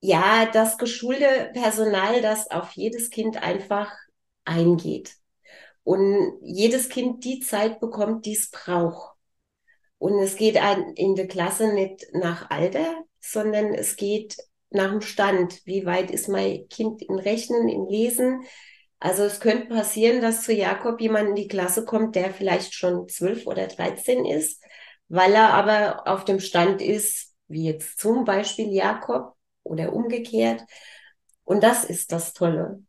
[0.00, 3.92] ja, das geschulte Personal, das auf jedes Kind einfach
[4.44, 5.16] eingeht.
[5.82, 9.16] Und jedes Kind die Zeit bekommt, die es braucht.
[9.98, 10.58] Und es geht
[10.94, 14.36] in der Klasse nicht nach Alter, sondern es geht
[14.70, 15.60] nach dem Stand.
[15.64, 18.42] Wie weit ist mein Kind in Rechnen, in Lesen?
[19.00, 23.08] Also es könnte passieren, dass zu Jakob jemand in die Klasse kommt, der vielleicht schon
[23.08, 24.62] zwölf oder dreizehn ist,
[25.08, 30.62] weil er aber auf dem Stand ist, wie jetzt zum Beispiel Jakob oder umgekehrt.
[31.44, 32.82] Und das ist das Tolle.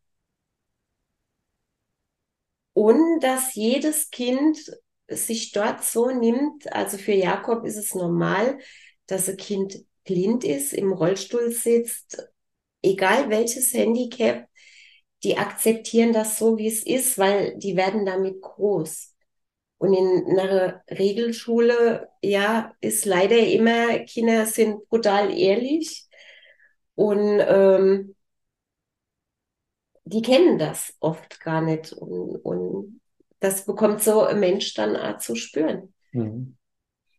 [2.73, 4.57] Und dass jedes Kind
[5.07, 8.59] sich dort so nimmt, also für Jakob ist es normal,
[9.07, 12.29] dass ein Kind blind ist, im Rollstuhl sitzt,
[12.81, 14.47] egal welches Handicap,
[15.23, 19.13] die akzeptieren das so, wie es ist, weil die werden damit groß.
[19.77, 26.05] Und in einer Regelschule, ja, ist leider immer, Kinder sind brutal ehrlich
[26.95, 28.15] und ähm,
[30.03, 31.93] die kennen das oft gar nicht.
[31.93, 33.01] Und, und
[33.39, 35.93] das bekommt so ein Mensch dann auch zu spüren.
[36.11, 36.57] Mhm.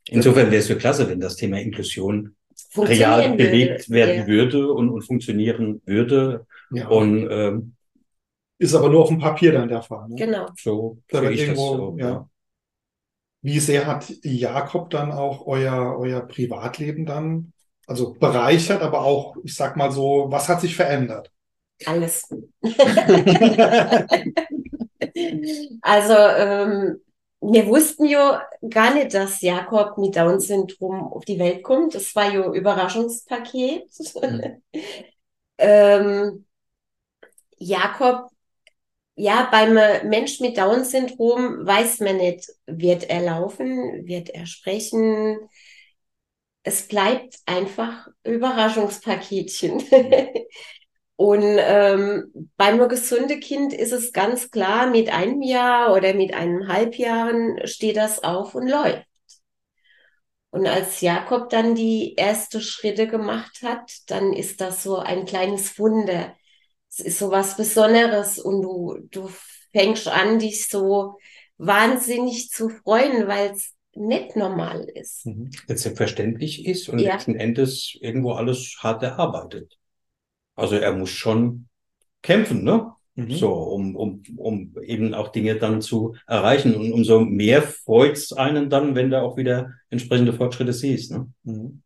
[0.09, 2.35] Insofern wäre es für klasse, wenn das Thema Inklusion
[2.77, 4.27] real bewegt werden ja.
[4.27, 6.47] würde und, und funktionieren würde.
[6.73, 6.89] Ja.
[6.89, 7.77] Und ähm,
[8.61, 10.09] ist aber nur auf dem Papier dann der Fall.
[10.09, 10.16] Ne?
[10.16, 10.46] Genau.
[10.57, 12.09] So, da wird irgendwo, so, ja.
[12.09, 12.29] ja.
[13.42, 17.55] Wie sehr hat Jakob dann auch euer, euer Privatleben dann,
[17.87, 21.33] also bereichert, aber auch, ich sag mal so, was hat sich verändert?
[21.87, 22.29] Alles.
[25.81, 27.01] also, ähm,
[27.40, 31.94] wir wussten ja gar nicht, dass Jakob mit Down-Syndrom auf die Welt kommt.
[31.94, 33.88] Das war ja Überraschungspaket.
[34.20, 34.62] Mhm.
[35.59, 36.44] ähm,
[37.57, 38.31] Jakob,
[39.20, 39.74] ja, beim
[40.09, 45.38] Mensch mit Down-Syndrom weiß man nicht, wird er laufen, wird er sprechen.
[46.62, 49.83] Es bleibt einfach Überraschungspaketchen.
[51.16, 56.33] Und ähm, beim nur gesunde Kind ist es ganz klar, mit einem Jahr oder mit
[56.33, 59.04] einem Halbjahren steht das auf und läuft.
[60.50, 65.78] Und als Jakob dann die ersten Schritte gemacht hat, dann ist das so ein kleines
[65.78, 66.35] Wunder.
[66.90, 69.31] Es ist so was Besonderes und du, du
[69.72, 71.18] fängst an, dich so
[71.57, 75.26] wahnsinnig zu freuen, weil es nicht normal ist.
[75.26, 75.50] Mhm.
[75.68, 77.14] Jetzt selbstverständlich ist und ja.
[77.14, 79.79] letzten Endes irgendwo alles hart erarbeitet.
[80.55, 81.68] Also er muss schon
[82.22, 82.92] kämpfen, ne?
[83.14, 83.31] Mhm.
[83.31, 86.74] So, um, um, um eben auch Dinge dann zu erreichen.
[86.74, 91.12] Und umso mehr freut es einen dann, wenn du auch wieder entsprechende Fortschritte siehst.
[91.12, 91.29] Ne?
[91.42, 91.83] Mhm.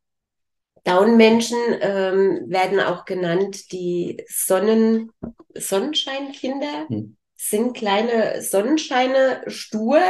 [0.84, 5.10] Down-Menschen ähm, werden auch genannt die Sonnen
[5.54, 6.86] Sonnenscheinkinder.
[6.88, 7.16] Mhm.
[7.36, 10.00] Sind kleine Sonnenscheine, stur.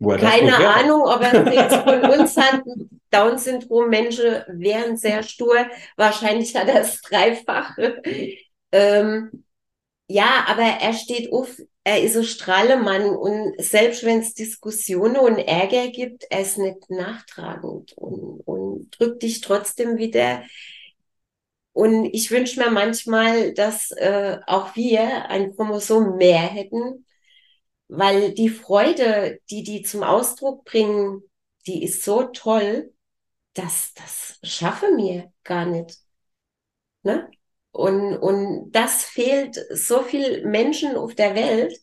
[0.00, 2.62] Keine Ahnung, ob er jetzt von uns hat.
[3.10, 5.66] Down-Syndrom-Menschen wären sehr stur.
[5.96, 8.02] Wahrscheinlich hat er das Dreifache.
[8.70, 9.46] Ähm,
[10.08, 11.56] ja, aber er steht auf,
[11.88, 16.90] er ist ein Strahlemann und selbst wenn es Diskussionen und Ärger gibt, er ist nicht
[16.90, 20.42] nachtragend und, und drückt dich trotzdem wieder.
[21.72, 27.06] Und ich wünsche mir manchmal, dass äh, auch wir ein Chromosom mehr hätten,
[27.88, 31.22] weil die Freude, die die zum Ausdruck bringen,
[31.66, 32.92] die ist so toll
[33.54, 35.98] das, das schaffe mir gar nicht.
[37.02, 37.30] Ne?
[37.78, 41.78] Und, und das fehlt so viel Menschen auf der Welt.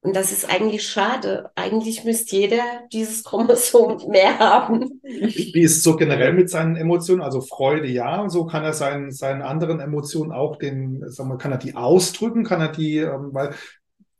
[0.00, 1.50] Und das ist eigentlich schade.
[1.56, 5.00] Eigentlich müsste jeder dieses Chromosom mehr haben.
[5.02, 7.20] Wie ist so generell mit seinen Emotionen?
[7.20, 8.28] Also Freude, ja.
[8.28, 12.44] So kann er seinen, seinen anderen Emotionen auch den, sagen wir, kann er die ausdrücken?
[12.44, 13.54] Kann er die, ähm, weil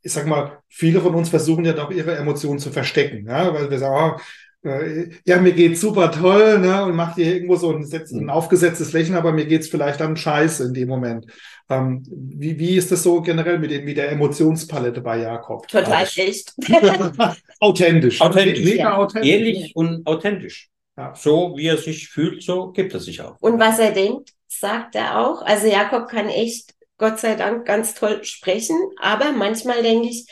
[0.03, 3.55] ich sag mal, viele von uns versuchen ja doch ihre Emotionen zu verstecken, ja?
[3.55, 4.21] weil wir sagen, oh,
[4.63, 8.31] ja, mir geht's super toll, ne, und macht dir irgendwo so ein, ein mhm.
[8.31, 11.27] aufgesetztes Lächeln, aber mir geht's vielleicht dann scheiße in dem Moment.
[11.71, 15.69] Ähm, wie, wie ist das so generell mit, dem, mit der Emotionspalette bei Jakob?
[15.69, 16.55] Total also, echt.
[17.61, 18.21] authentisch.
[18.21, 18.65] Authentisch.
[18.65, 18.97] Mega ja.
[18.97, 19.31] authentisch.
[19.31, 20.71] Ehrlich und authentisch.
[20.97, 21.15] Ja.
[21.15, 23.37] So wie er sich fühlt, so gibt er sich auch.
[23.41, 25.43] Und was er denkt, sagt er auch.
[25.43, 30.27] Also Jakob kann echt, Gott sei Dank, ganz toll sprechen, aber manchmal denke ich,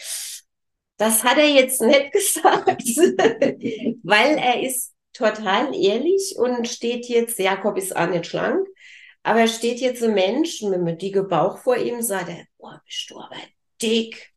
[0.97, 2.83] das hat er jetzt nicht gesagt,
[4.03, 8.67] weil er ist total ehrlich und steht jetzt, Jakob ist auch nicht schlank,
[9.23, 13.11] aber steht jetzt ein Mensch mit einem dicken Bauch vor ihm, sagt er, boah, bist
[13.11, 13.37] du aber
[13.83, 14.33] dick.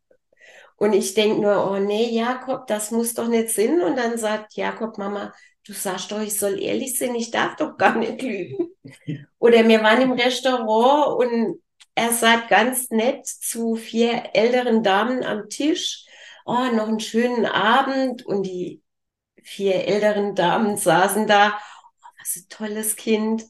[0.78, 3.82] Und ich denke nur, oh nee, Jakob, das muss doch nicht sein.
[3.82, 5.34] Und dann sagt Jakob, Mama,
[5.66, 8.70] du sagst doch, ich soll ehrlich sein, ich darf doch gar nicht lügen.
[9.40, 11.62] Oder wir waren im Restaurant und
[11.96, 16.06] er sagt ganz nett zu vier älteren Damen am Tisch,
[16.50, 18.82] oh, noch einen schönen Abend und die
[19.44, 23.46] vier älteren Damen saßen da, oh, was ein tolles Kind.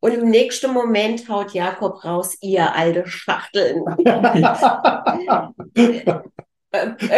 [0.00, 3.84] Und im nächsten Moment haut Jakob raus, ihr alte Schachteln.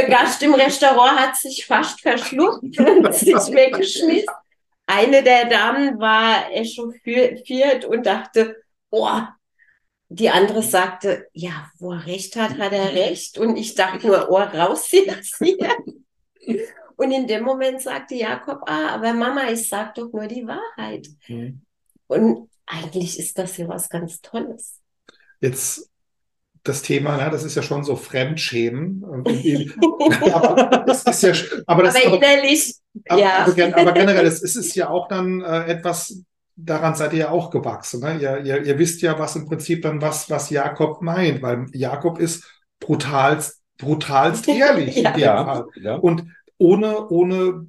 [0.08, 4.32] Gast im Restaurant hat sich fast verschluckt und sich weggeschmissen.
[4.86, 8.54] Eine der Damen war echauffiert und dachte,
[8.90, 9.18] oh,
[10.08, 13.38] die andere sagte, ja, wo er recht hat, hat er recht.
[13.38, 15.70] Und ich dachte nur, oh, raus jetzt hier.
[16.96, 21.08] Und in dem Moment sagte Jakob, ah, aber Mama, ich sag doch nur die Wahrheit.
[21.28, 21.60] Mhm.
[22.06, 24.80] Und eigentlich ist das ja was ganz Tolles.
[25.40, 25.90] Jetzt
[26.62, 29.04] das Thema, na, das ist ja schon so Fremdschämen.
[30.32, 31.32] aber das ist ja,
[31.66, 32.74] aber das, aber innerlich,
[33.08, 33.46] aber, ja.
[33.46, 36.22] Aber, aber generell, es ist ja auch dann äh, etwas,
[36.56, 38.00] daran seid ihr ja auch gewachsen.
[38.00, 38.18] Ne?
[38.20, 42.18] Ihr, ihr, ihr wisst ja, was im Prinzip dann was, was Jakob meint, weil Jakob
[42.18, 45.10] ist brutalst, brutalst ehrlich ja.
[45.10, 45.44] in dem ja.
[45.44, 45.66] Fall.
[45.76, 45.94] Ja.
[45.96, 46.24] Und
[46.58, 47.66] ohne, ohne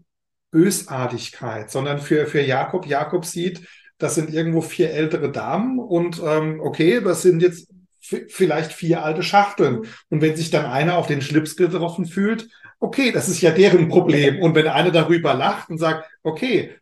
[0.52, 6.62] Bösartigkeit, sondern für, für Jakob, Jakob sieht, das sind irgendwo vier ältere Damen und ähm,
[6.62, 7.69] okay, das sind jetzt
[8.00, 9.88] vielleicht vier alte Schachteln.
[10.10, 12.47] Und wenn sich dann einer auf den Schlips getroffen fühlt,
[12.80, 14.39] okay, das ist ja deren Problem.
[14.39, 16.76] Und wenn einer darüber lacht und sagt, okay,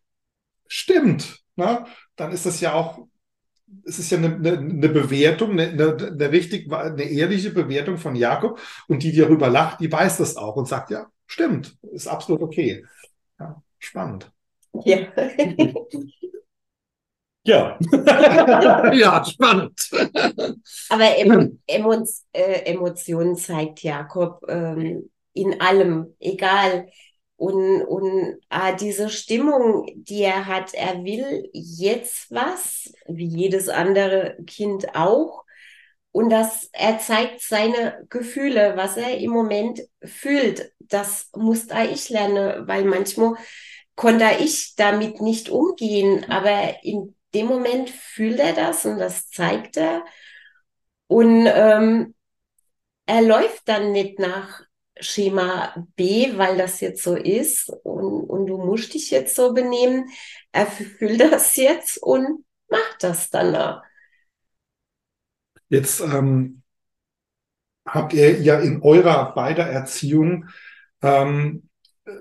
[0.67, 3.07] stimmt, na, dann ist das ja auch,
[3.85, 8.59] es ist ja eine, eine, eine Bewertung, eine, eine, richtig, eine ehrliche Bewertung von Jakob
[8.87, 12.41] und die, die darüber lacht, die weiß das auch und sagt, ja, stimmt, ist absolut
[12.41, 12.85] okay.
[13.39, 14.31] Ja, spannend.
[14.83, 15.07] Ja.
[17.47, 17.77] Ja.
[18.93, 19.89] ja, spannend.
[20.89, 21.93] Aber em Emo
[22.33, 26.87] äh, Emotionen zeigt Jakob ähm, in allem, egal.
[27.37, 34.37] Und, und ah, diese Stimmung, die er hat, er will jetzt was, wie jedes andere
[34.45, 35.43] Kind auch.
[36.11, 40.71] Und das, er zeigt seine Gefühle, was er im Moment fühlt.
[40.79, 43.33] Das musste ich lernen, weil manchmal
[43.95, 46.25] konnte ich damit nicht umgehen.
[46.29, 50.05] Aber in dem Moment fühlt er das und das zeigt er.
[51.07, 52.15] Und ähm,
[53.05, 54.63] er läuft dann nicht nach
[54.99, 60.09] Schema B, weil das jetzt so ist und, und du musst dich jetzt so benehmen.
[60.51, 63.81] Er fühlt das jetzt und macht das dann.
[65.69, 66.61] Jetzt ähm,
[67.85, 70.47] habt ihr ja in eurer beider Erziehung
[71.01, 71.69] ähm,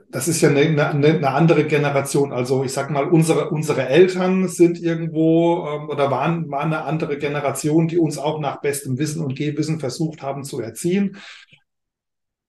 [0.08, 2.32] das ist ja eine, eine, eine, andere Generation.
[2.32, 7.18] Also ich sag mal, unsere, unsere Eltern sind irgendwo ähm, oder waren, waren eine andere
[7.18, 11.18] Generation, die uns auch nach bestem Wissen und Gehwissen versucht haben zu erziehen.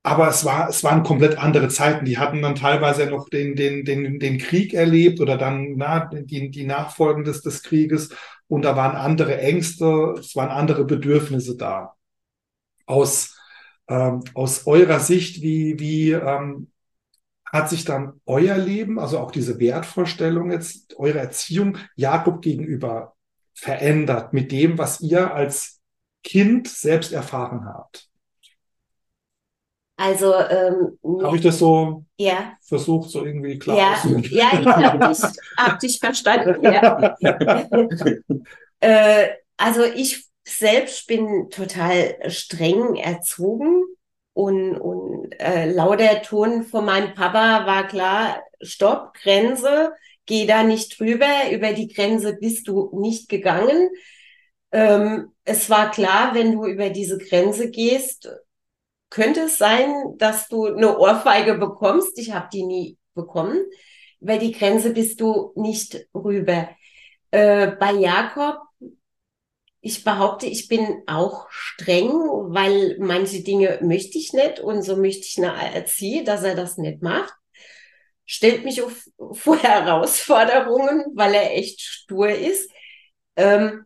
[0.05, 2.05] Aber es war, es waren komplett andere Zeiten.
[2.05, 6.51] Die hatten dann teilweise noch den, den, den, den Krieg erlebt oder dann na, die,
[6.51, 8.09] die Nachfolgen des, des Krieges.
[8.47, 11.95] Und da waren andere Ängste, es waren andere Bedürfnisse da.
[12.85, 13.35] Aus,
[13.87, 16.67] ähm, aus eurer Sicht, wie, wie, ähm,
[17.51, 23.15] hat sich dann euer Leben, also auch diese Wertvorstellung jetzt, eure Erziehung Jakob gegenüber
[23.55, 25.81] verändert mit dem, was ihr als
[26.23, 28.07] Kind selbst erfahren habt?
[29.97, 32.57] Also ähm, habe ich das so ja.
[32.61, 33.95] versucht, so irgendwie klar ja,
[34.29, 35.23] ja, ich habe dich,
[35.57, 36.63] hab dich verstanden.
[36.63, 37.15] Ja.
[38.81, 43.85] äh, also ich selbst bin total streng erzogen
[44.33, 49.93] und, und äh, lauter Ton von meinem Papa war klar, Stopp, Grenze,
[50.25, 53.89] geh da nicht drüber, über die Grenze bist du nicht gegangen.
[54.73, 58.29] Ähm, es war klar, wenn du über diese Grenze gehst,
[59.15, 62.19] könnte es sein, dass du eine Ohrfeige bekommst.
[62.19, 63.57] Ich habe die nie bekommen.
[64.19, 66.69] Über die Grenze bist du nicht rüber.
[67.31, 68.57] Äh, bei Jakob
[69.85, 75.27] ich behaupte, ich bin auch streng, weil manche Dinge möchte ich nicht und so möchte
[75.27, 77.31] ich erziehen, dass er das nicht macht.
[78.25, 82.71] Stellt mich auf, vor Herausforderungen, weil er echt stur ist.
[83.35, 83.84] Ähm,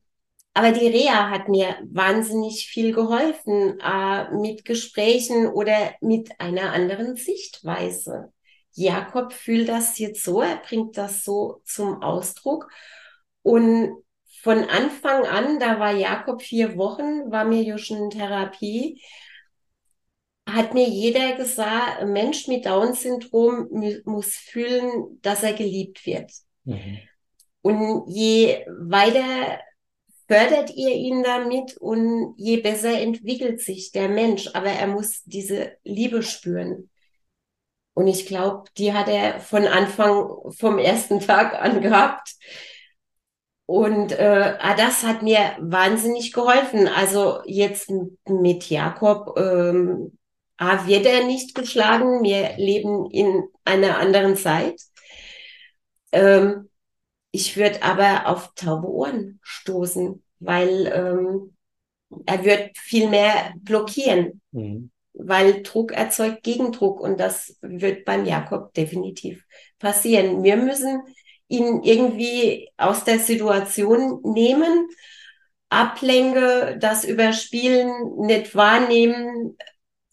[0.59, 7.15] aber die Reha hat mir wahnsinnig viel geholfen äh, mit Gesprächen oder mit einer anderen
[7.15, 8.33] Sichtweise.
[8.73, 12.69] Jakob fühlt das jetzt so, er bringt das so zum Ausdruck.
[13.41, 14.03] Und
[14.41, 19.01] von Anfang an, da war Jakob vier Wochen, war mir ja schon Therapie,
[20.45, 23.69] hat mir jeder gesagt, ein Mensch mit Down-Syndrom
[24.03, 26.33] muss fühlen, dass er geliebt wird.
[26.65, 26.99] Mhm.
[27.61, 29.61] Und je weiter
[30.29, 34.47] fördert ihr ihn damit und je besser entwickelt sich der Mensch.
[34.53, 36.89] Aber er muss diese Liebe spüren.
[37.95, 42.35] Und ich glaube, die hat er von Anfang, vom ersten Tag an gehabt.
[43.65, 46.87] Und äh, ah, das hat mir wahnsinnig geholfen.
[46.87, 47.91] Also jetzt
[48.27, 50.17] mit Jakob ähm,
[50.57, 52.23] ah, wird er nicht geschlagen.
[52.23, 54.79] Wir leben in einer anderen Zeit.
[56.11, 56.69] Ähm,
[57.31, 61.55] ich würde aber auf taube Ohren stoßen, weil ähm,
[62.25, 64.91] er wird viel mehr blockieren, mhm.
[65.13, 69.45] weil Druck erzeugt Gegendruck und das wird beim Jakob definitiv
[69.77, 70.43] passieren.
[70.43, 71.01] Wir müssen
[71.47, 74.87] ihn irgendwie aus der Situation nehmen,
[75.69, 79.55] ablenke, das Überspielen nicht wahrnehmen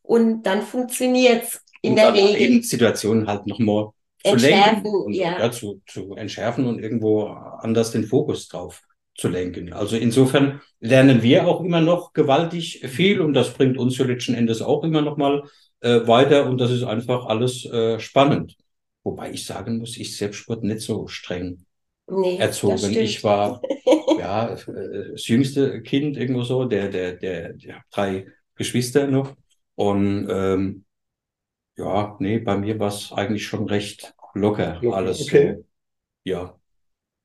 [0.03, 2.63] und dann funktioniert's in und der Regel.
[2.63, 3.91] Situationen halt nochmal
[4.27, 5.39] zu entschärfen, und, ja.
[5.39, 5.51] ja.
[5.51, 8.83] zu, zu entschärfen und irgendwo anders den Fokus drauf
[9.15, 9.73] zu lenken.
[9.73, 14.35] Also insofern lernen wir auch immer noch gewaltig viel und das bringt uns ja letzten
[14.35, 15.45] Endes auch immer noch mal
[15.81, 18.57] äh, weiter und das ist einfach alles äh, spannend.
[19.05, 21.65] Wobei ich sagen muss, ich selbst wurde nicht so streng
[22.09, 22.91] nee, erzogen.
[22.91, 23.63] Ich war
[24.19, 29.35] ja äh, das jüngste Kind irgendwo so, der, der, der, der drei Geschwister noch.
[29.77, 30.86] Und ähm,
[31.77, 35.23] ja, nee, bei mir war es eigentlich schon recht locker, locker alles.
[35.23, 35.55] Okay.
[35.57, 35.65] So,
[36.25, 36.55] ja.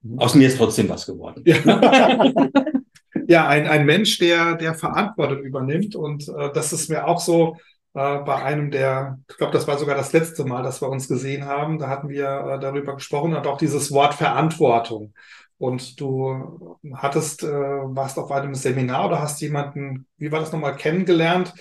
[0.02, 0.20] Mhm.
[0.20, 1.44] Aus mir ist trotzdem was geworden.
[1.46, 2.32] Ja,
[3.28, 5.96] ja ein, ein Mensch, der, der Verantwortung übernimmt.
[5.96, 7.58] Und äh, das ist mir auch so,
[7.94, 11.08] äh, bei einem der, ich glaube, das war sogar das letzte Mal, dass wir uns
[11.08, 11.78] gesehen haben.
[11.78, 15.14] Da hatten wir äh, darüber gesprochen und auch dieses Wort Verantwortung.
[15.58, 20.76] Und du hattest, äh, warst auf einem Seminar oder hast jemanden, wie war das nochmal,
[20.76, 21.54] kennengelernt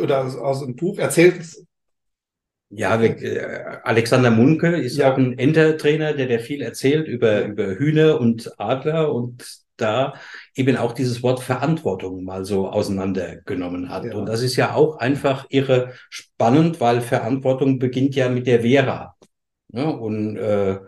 [0.00, 1.46] oder aus einem Buch erzählt.
[2.70, 5.12] Ja, wir, äh, Alexander Munke ist ja.
[5.12, 9.44] auch ein Entertrainer, der, der viel erzählt über, über Hühner und Adler und
[9.76, 10.14] da
[10.54, 14.04] eben auch dieses Wort Verantwortung mal so auseinandergenommen hat.
[14.04, 14.14] Ja.
[14.14, 19.16] Und das ist ja auch einfach irre spannend, weil Verantwortung beginnt ja mit der Vera.
[19.72, 20.78] Ja, und äh,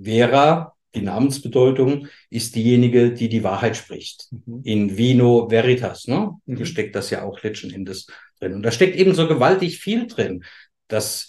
[0.00, 4.28] Vera, die Namensbedeutung, ist diejenige, die die Wahrheit spricht.
[4.30, 4.60] Mhm.
[4.64, 6.32] In Vino Veritas, ne?
[6.46, 6.58] Mhm.
[6.58, 8.06] Da steckt das ja auch letzten Endes
[8.38, 8.54] drin.
[8.54, 10.44] Und da steckt eben so gewaltig viel drin.
[10.88, 11.28] Das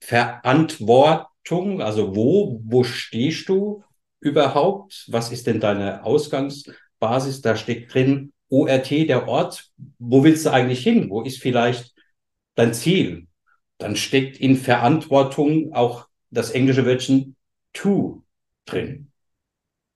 [0.00, 3.84] Verantwortung, also wo, wo stehst du
[4.20, 5.04] überhaupt?
[5.08, 7.42] Was ist denn deine Ausgangsbasis?
[7.42, 9.70] Da steckt drin ORT, der Ort.
[9.98, 11.10] Wo willst du eigentlich hin?
[11.10, 11.94] Wo ist vielleicht
[12.54, 13.26] dein Ziel?
[13.78, 17.36] Dann steckt in Verantwortung auch das englische Wörtchen
[17.72, 18.22] to
[18.64, 19.10] drin.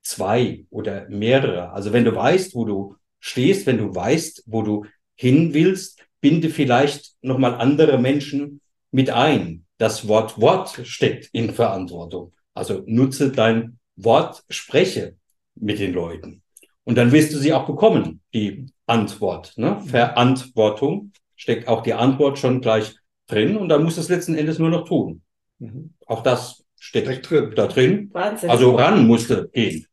[0.03, 1.71] Zwei oder mehrere.
[1.71, 6.51] Also wenn du weißt, wo du stehst, wenn du weißt, wo du hin willst, binde
[6.51, 9.65] vielleicht nochmal andere Menschen mit ein.
[9.79, 12.33] Das Wort Wort steckt in Verantwortung.
[12.55, 15.17] Also nutze dein Wort, spreche
[15.55, 16.43] mit den Leuten.
[16.85, 19.53] Und dann wirst du sie auch bekommen, die Antwort.
[19.57, 19.81] Ne?
[19.87, 24.59] Verantwortung steckt auch die Antwort schon gleich drin und dann musst du es letzten Endes
[24.59, 25.23] nur noch tun.
[25.59, 25.95] Mhm.
[26.07, 27.53] Auch das steckt, steckt drin.
[27.55, 28.11] da drin.
[28.13, 28.51] Wahnsinn.
[28.51, 29.87] Also ran musste gehen.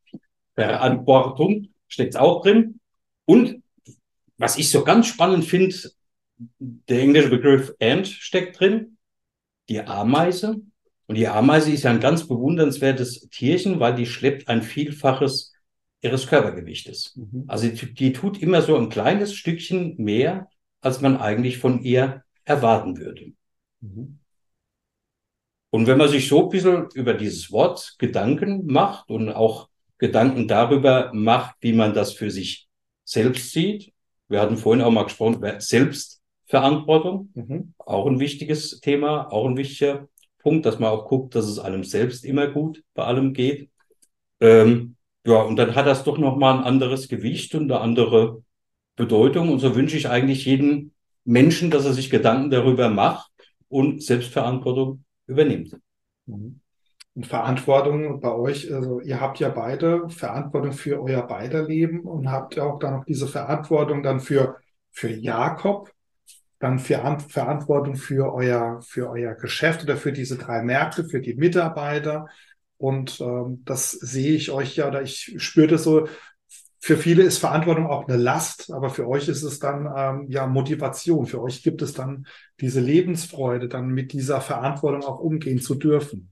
[0.56, 2.80] Verantwortung steckt auch drin.
[3.26, 3.62] Und
[4.38, 5.76] was ich so ganz spannend finde,
[6.38, 8.98] der englische Begriff Ant steckt drin,
[9.70, 10.58] die Ameise.
[11.08, 15.54] Und die Ameise ist ja ein ganz bewundernswertes Tierchen, weil die schleppt ein Vielfaches
[16.02, 17.16] ihres Körpergewichtes.
[17.16, 17.46] Mhm.
[17.48, 20.50] Also die, die tut immer so ein kleines Stückchen mehr,
[20.82, 23.34] als man eigentlich von ihr erwarten würde.
[23.82, 24.20] Mhm.
[25.72, 30.48] Und wenn man sich so ein bisschen über dieses Wort Gedanken macht und auch Gedanken
[30.48, 32.68] darüber macht, wie man das für sich
[33.04, 33.94] selbst sieht,
[34.28, 35.60] wir hatten vorhin auch mal gesprochen über
[36.46, 37.74] Selbstverantwortung, mhm.
[37.80, 40.08] auch ein wichtiges Thema, auch ein wichtiger
[40.40, 43.70] Punkt, dass man auch guckt, dass es einem selbst immer gut bei allem geht.
[44.40, 48.44] Ähm, ja, und dann hat das doch nochmal ein anderes Gewicht und eine andere
[48.96, 49.52] Bedeutung.
[49.52, 50.92] Und so wünsche ich eigentlich jedem
[51.24, 53.32] Menschen, dass er sich Gedanken darüber macht
[53.68, 55.76] und Selbstverantwortung übernimmt.
[56.28, 56.60] Mhm.
[57.16, 62.30] Und Verantwortung bei euch, also ihr habt ja beide Verantwortung für euer beider Leben und
[62.30, 64.58] habt ja auch dann noch diese Verantwortung dann für,
[64.92, 65.95] für Jakob,
[66.66, 67.00] dann für
[67.30, 72.28] Verantwortung für euer, für euer Geschäft oder für diese drei Märkte, für die Mitarbeiter.
[72.78, 76.08] Und ähm, das sehe ich euch ja, oder ich spüre das so,
[76.80, 80.46] für viele ist Verantwortung auch eine Last, aber für euch ist es dann ähm, ja
[80.46, 81.26] Motivation.
[81.26, 82.28] Für euch gibt es dann
[82.60, 86.32] diese Lebensfreude, dann mit dieser Verantwortung auch umgehen zu dürfen.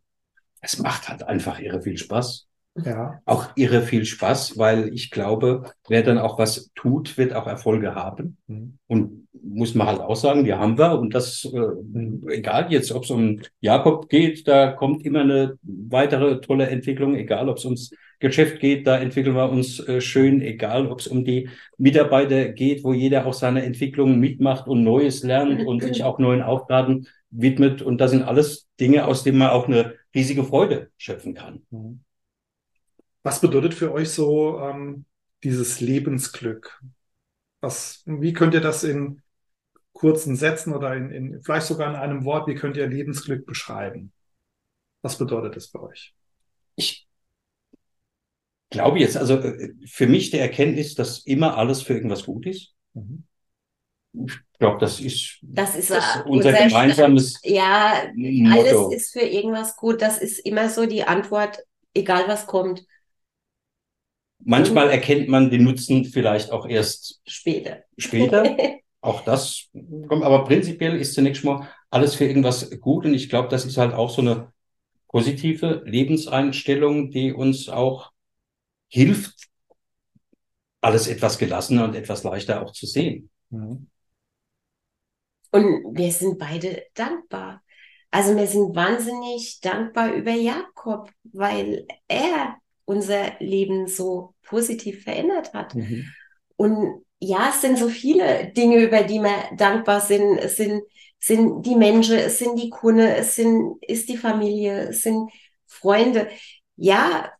[0.61, 2.47] Es macht halt einfach irre viel Spaß.
[2.75, 3.21] Ja.
[3.25, 7.93] Auch irre viel Spaß, weil ich glaube, wer dann auch was tut, wird auch Erfolge
[7.93, 8.37] haben.
[8.47, 8.77] Mhm.
[8.87, 10.97] Und muss man halt auch sagen, die haben wir.
[10.99, 16.41] Und das, äh, egal jetzt, ob es um Jakob geht, da kommt immer eine weitere
[16.41, 20.87] tolle Entwicklung, egal ob es ums Geschäft geht, da entwickeln wir uns äh, schön, egal
[20.87, 25.65] ob es um die Mitarbeiter geht, wo jeder auch seine Entwicklung mitmacht und Neues lernt
[25.65, 27.81] und sich auch neuen Aufgaben widmet.
[27.81, 31.63] Und das sind alles Dinge, aus denen man auch eine riesige Freude schöpfen kann.
[31.69, 31.99] Mhm.
[33.23, 35.05] Was bedeutet für euch so ähm,
[35.43, 36.81] dieses Lebensglück?
[37.61, 39.21] Was, wie könnt ihr das in
[39.93, 44.11] kurzen Sätzen oder in, in, vielleicht sogar in einem Wort, wie könnt ihr Lebensglück beschreiben?
[45.01, 46.13] Was bedeutet das für euch?
[46.75, 47.07] Ich
[48.69, 52.73] glaube jetzt, also äh, für mich der Erkenntnis, dass immer alles für irgendwas gut ist.
[52.93, 53.23] Mhm.
[54.13, 58.87] Ich glaube, das ist, das ist, das unser, unser gemeinsames Ja, Motto.
[58.87, 60.01] alles ist für irgendwas gut.
[60.01, 61.59] Das ist immer so die Antwort,
[61.93, 62.85] egal was kommt.
[64.45, 64.91] Manchmal mhm.
[64.91, 67.83] erkennt man den Nutzen vielleicht auch erst später.
[67.97, 68.57] Später.
[69.01, 69.69] auch das
[70.07, 73.05] kommt, aber prinzipiell ist zunächst mal alles für irgendwas gut.
[73.05, 74.51] Und ich glaube, das ist halt auch so eine
[75.07, 78.11] positive Lebenseinstellung, die uns auch
[78.87, 79.49] hilft,
[80.81, 83.29] alles etwas gelassener und etwas leichter auch zu sehen.
[83.49, 83.87] Mhm.
[85.51, 87.61] Und wir sind beide dankbar.
[88.09, 95.75] Also wir sind wahnsinnig dankbar über Jakob, weil er unser Leben so positiv verändert hat.
[95.75, 96.05] Mhm.
[96.55, 100.37] Und ja, es sind so viele Dinge, über die wir dankbar sind.
[100.37, 100.83] Es sind,
[101.19, 105.31] sind die Menschen, es sind die Kunden, es sind, ist die Familie, es sind
[105.65, 106.27] Freunde.
[106.75, 107.31] Ja,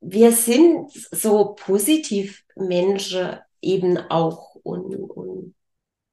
[0.00, 5.54] wir sind so positiv Menschen eben auch und, und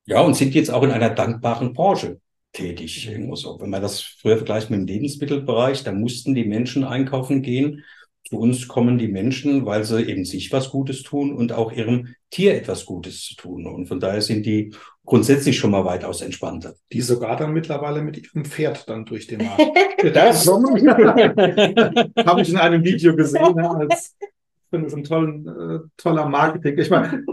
[0.07, 2.19] ja, und sind jetzt auch in einer dankbaren Branche
[2.53, 3.07] tätig.
[3.09, 3.59] Irgendwo so.
[3.59, 7.83] Wenn man das früher vergleicht mit dem Lebensmittelbereich, da mussten die Menschen einkaufen gehen
[8.27, 12.15] zu uns kommen die Menschen, weil sie eben sich was Gutes tun und auch ihrem
[12.31, 13.67] Tier etwas Gutes zu tun.
[13.67, 14.73] Und von daher sind die
[15.05, 16.73] grundsätzlich schon mal weitaus entspannter.
[16.91, 19.61] Die sogar dann mittlerweile mit ihrem Pferd dann durch den Markt.
[20.15, 26.27] das habe ich in einem Video gesehen, als ich finde es ein tollen, äh, toller
[26.27, 26.79] Marketing.
[26.79, 27.23] Ich meine,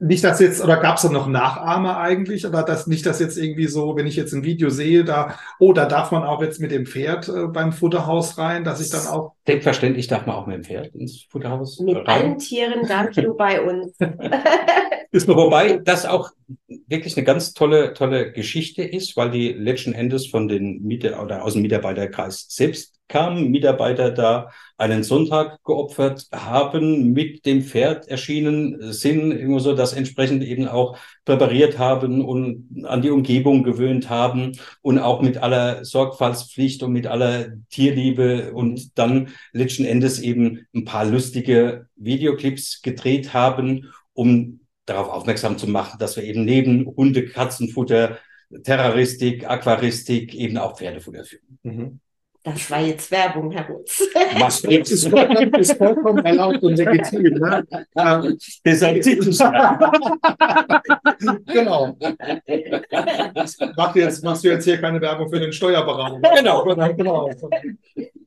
[0.00, 2.46] nicht, dass jetzt, oder gab es da noch Nachahmer eigentlich?
[2.46, 5.72] Oder das nicht, dass jetzt irgendwie so, wenn ich jetzt ein Video sehe, da, oh,
[5.72, 9.06] da darf man auch jetzt mit dem Pferd äh, beim Futterhaus rein, dass ich dann
[9.06, 9.32] auch.
[9.46, 11.80] Selbstverständlich darf man auch mit dem Pferd ins Futterhaus.
[11.80, 12.06] Mit rein.
[12.06, 13.96] allen Tieren darfst du bei uns.
[15.10, 16.30] ist noch, wobei das auch
[16.86, 21.44] wirklich eine ganz tolle, tolle Geschichte ist, weil die letzten Endes von den Mieter oder
[21.44, 28.92] aus dem Mitarbeiterkreis selbst kamen Mitarbeiter da einen Sonntag geopfert haben, mit dem Pferd erschienen
[28.92, 34.52] sind, irgendwo so das entsprechend eben auch präpariert haben und an die Umgebung gewöhnt haben
[34.82, 40.84] und auch mit aller Sorgfaltspflicht und mit aller Tierliebe und dann letzten Endes eben ein
[40.84, 47.26] paar lustige Videoclips gedreht haben, um darauf aufmerksam zu machen, dass wir eben neben Hunde,
[47.26, 48.18] Katzenfutter,
[48.62, 51.58] Terroristik, Aquaristik eben auch Pferdefutter führen.
[51.62, 52.00] Mhm.
[52.44, 54.02] Das war jetzt Werbung, Herr Rutz.
[54.38, 57.22] Was ist, ist, ist vollkommen erlaubt und legitim.
[57.22, 57.66] Ne?
[57.96, 59.38] Ähm, Deshalb zieht es.
[61.46, 61.96] genau.
[63.76, 66.20] Mach jetzt, machst du jetzt hier keine Werbung für den Steuerberater?
[66.36, 66.64] Genau.
[66.96, 67.30] genau.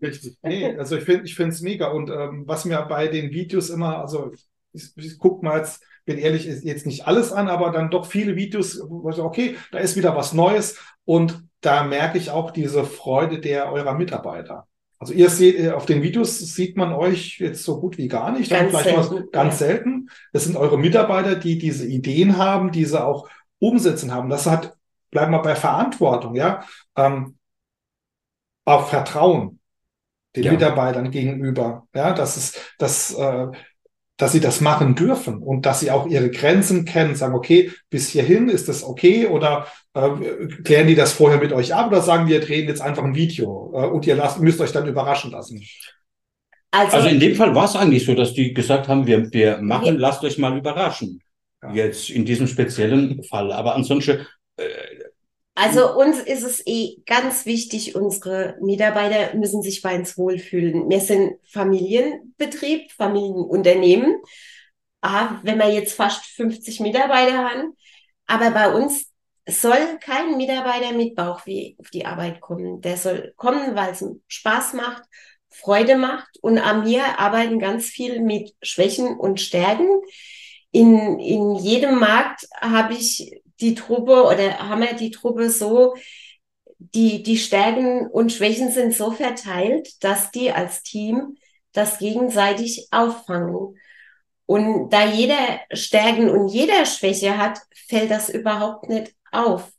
[0.02, 0.38] Richtig.
[0.44, 1.88] Nee, also ich finde es mega.
[1.88, 4.32] Und ähm, was mir bei den Videos immer, also
[4.74, 8.06] ich, ich guck mal jetzt, bin ehrlich, ist jetzt nicht alles an, aber dann doch
[8.06, 10.78] viele Videos, wo ich sage, okay, da ist wieder was Neues.
[11.06, 14.68] Und da merke ich auch diese Freude der eurer Mitarbeiter.
[15.00, 18.32] Also ihr seht, äh, auf den Videos sieht man euch jetzt so gut wie gar
[18.32, 18.52] nicht.
[18.52, 19.32] Ganz vielleicht selten.
[19.32, 19.68] ganz ja.
[19.68, 20.10] selten.
[20.32, 24.30] Das sind eure Mitarbeiter, die diese Ideen haben, diese auch umsetzen haben.
[24.30, 24.76] Das hat,
[25.10, 26.64] bleiben wir bei Verantwortung, ja.
[26.96, 27.38] Ähm,
[28.66, 29.60] auch Vertrauen
[30.36, 30.52] den ja.
[30.52, 31.88] Mitarbeitern gegenüber.
[31.96, 33.48] Ja, das ist, das, äh,
[34.22, 38.10] dass sie das machen dürfen und dass sie auch ihre Grenzen kennen, sagen, okay, bis
[38.10, 39.66] hierhin ist das okay oder
[39.96, 40.10] äh,
[40.64, 43.72] klären die das vorher mit euch ab oder sagen, wir drehen jetzt einfach ein Video
[43.74, 45.66] äh, und ihr lasst, müsst euch dann überraschen lassen?
[46.70, 49.58] Also, also in dem Fall war es eigentlich so, dass die gesagt haben, wir, wir
[49.58, 50.00] machen, ja.
[50.00, 51.24] lasst euch mal überraschen.
[51.64, 51.74] Ja.
[51.74, 53.52] Jetzt in diesem speziellen Fall.
[53.52, 54.64] Aber ansonsten äh,
[55.56, 60.90] also uns ist es eh ganz wichtig, unsere Mitarbeiter müssen sich bei uns wohlfühlen.
[60.90, 64.22] Wir sind Familienbetrieb, Familienunternehmen.
[65.02, 67.76] Ah, wenn wir jetzt fast 50 Mitarbeiter haben,
[68.28, 69.12] aber bei uns
[69.48, 72.82] soll kein Mitarbeiter mit Bauchweh auf die Arbeit kommen.
[72.82, 75.04] Der soll kommen, weil es Spaß macht,
[75.50, 76.38] Freude macht.
[76.42, 79.90] Und an mir arbeiten ganz viel mit Schwächen und Stärken.
[80.72, 85.96] In, in jedem Markt habe ich die Truppe oder haben wir die Truppe so,
[86.78, 91.38] die, die Stärken und Schwächen sind so verteilt, dass die als Team
[91.74, 93.78] das gegenseitig auffangen.
[94.46, 99.72] Und da jeder Stärken und jeder Schwäche hat, fällt das überhaupt nicht auf.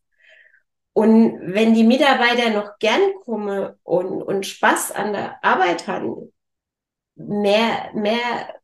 [0.94, 6.32] Und wenn die Mitarbeiter noch gern kommen und, und Spaß an der Arbeit haben,
[7.14, 8.54] mehr, mehr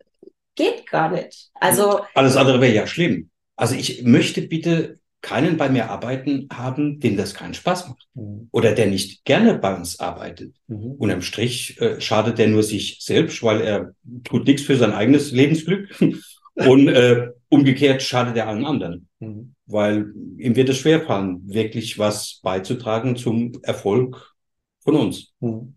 [0.54, 1.50] geht gar nicht.
[1.54, 2.02] Also.
[2.14, 3.30] Alles andere wäre ja schlimm.
[3.56, 8.48] Also ich möchte bitte keinen bei mir arbeiten haben, dem das keinen Spaß macht mhm.
[8.52, 10.54] oder der nicht gerne bei uns arbeitet.
[10.68, 10.92] Mhm.
[10.92, 13.94] Unterm Strich äh, schadet der nur sich selbst, weil er
[14.24, 15.88] tut nichts für sein eigenes Lebensglück
[16.54, 19.54] und äh, umgekehrt schadet er allen anderen, mhm.
[19.66, 24.34] weil ihm wird es schwerfallen, wirklich was beizutragen zum Erfolg
[24.80, 25.32] von uns.
[25.40, 25.74] Mhm.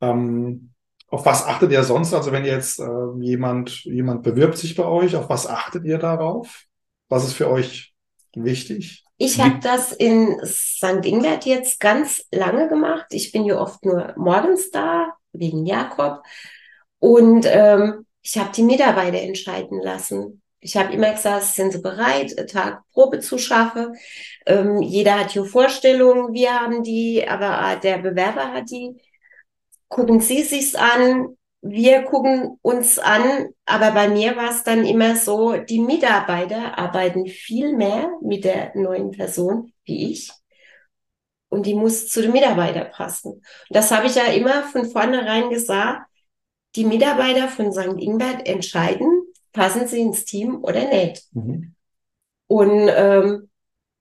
[0.00, 0.70] Ähm,
[1.08, 2.12] auf was achtet ihr sonst?
[2.12, 2.84] Also wenn jetzt äh,
[3.20, 6.64] jemand, jemand bewirbt sich bei euch, auf was achtet ihr darauf?
[7.08, 7.93] Was ist für euch
[8.36, 9.04] wichtig?
[9.16, 11.04] Ich habe das in St.
[11.04, 13.06] Ingbert jetzt ganz lange gemacht.
[13.10, 16.22] Ich bin ja oft nur morgens da, wegen Jakob.
[16.98, 20.42] Und ähm, ich habe die Mitarbeiter entscheiden lassen.
[20.60, 23.94] Ich habe immer gesagt, sind sie bereit, Tag Probe zu schaffen.
[24.46, 28.96] Ähm, jeder hat hier Vorstellungen, wir haben die, aber der Bewerber hat die.
[29.88, 35.16] Gucken Sie sich's an, wir gucken uns an, aber bei mir war es dann immer
[35.16, 40.30] so, die Mitarbeiter arbeiten viel mehr mit der neuen Person wie ich.
[41.48, 43.42] Und die muss zu den Mitarbeitern passen.
[43.70, 46.06] das habe ich ja immer von vornherein gesagt.
[46.76, 47.98] Die Mitarbeiter von St.
[47.98, 51.24] Ingbert entscheiden, passen sie ins Team oder nicht.
[51.32, 51.74] Mhm.
[52.46, 53.48] Und ähm,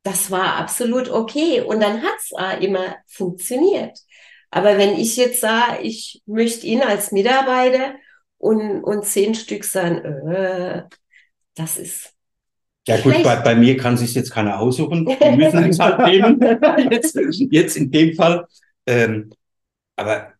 [0.01, 1.61] das war absolut okay.
[1.61, 3.97] Und dann hat es immer funktioniert.
[4.55, 7.95] Aber wenn ich jetzt sage, ich möchte ihn als Mitarbeiter
[8.37, 9.97] und, und zehn Stück sagen,
[10.27, 10.83] äh,
[11.55, 12.13] das ist.
[12.87, 15.07] Ja gut, bei, bei mir kann sich jetzt keiner aussuchen.
[15.07, 16.39] Wir müssen es halt nehmen.
[16.91, 17.17] Jetzt,
[17.49, 18.45] jetzt in dem Fall.
[18.85, 19.31] Ähm,
[19.95, 20.33] aber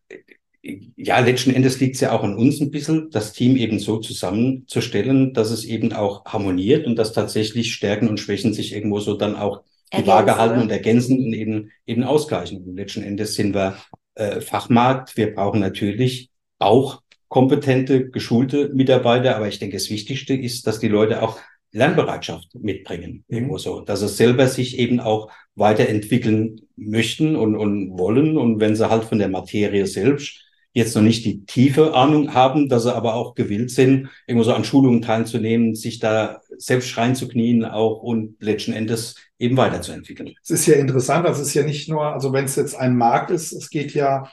[0.62, 3.98] ja, letzten Endes liegt es ja auch an uns ein bisschen, das Team eben so
[3.98, 9.14] zusammenzustellen, dass es eben auch harmoniert und dass tatsächlich Stärken und Schwächen sich irgendwo so
[9.14, 9.62] dann auch
[9.92, 12.62] die Waage halten und ergänzen und eben, eben ausgleichen.
[12.62, 13.76] Und letzten Endes sind wir
[14.14, 15.16] äh, Fachmarkt.
[15.16, 20.88] Wir brauchen natürlich auch kompetente, geschulte Mitarbeiter, aber ich denke, das Wichtigste ist, dass die
[20.88, 21.38] Leute auch
[21.72, 23.36] Lernbereitschaft mitbringen, mhm.
[23.36, 28.76] irgendwo so, dass es selber sich eben auch weiterentwickeln möchten und, und wollen und wenn
[28.76, 30.40] sie halt von der Materie selbst
[30.72, 34.54] jetzt noch nicht die tiefe Ahnung haben, dass sie aber auch gewillt sind, irgendwo so
[34.54, 40.34] an Schulungen teilzunehmen, sich da selbst reinzuknien auch und letzten Endes eben weiterzuentwickeln.
[40.42, 42.96] Es ist ja interessant, also es ist ja nicht nur, also wenn es jetzt ein
[42.96, 44.30] Markt ist, es geht ja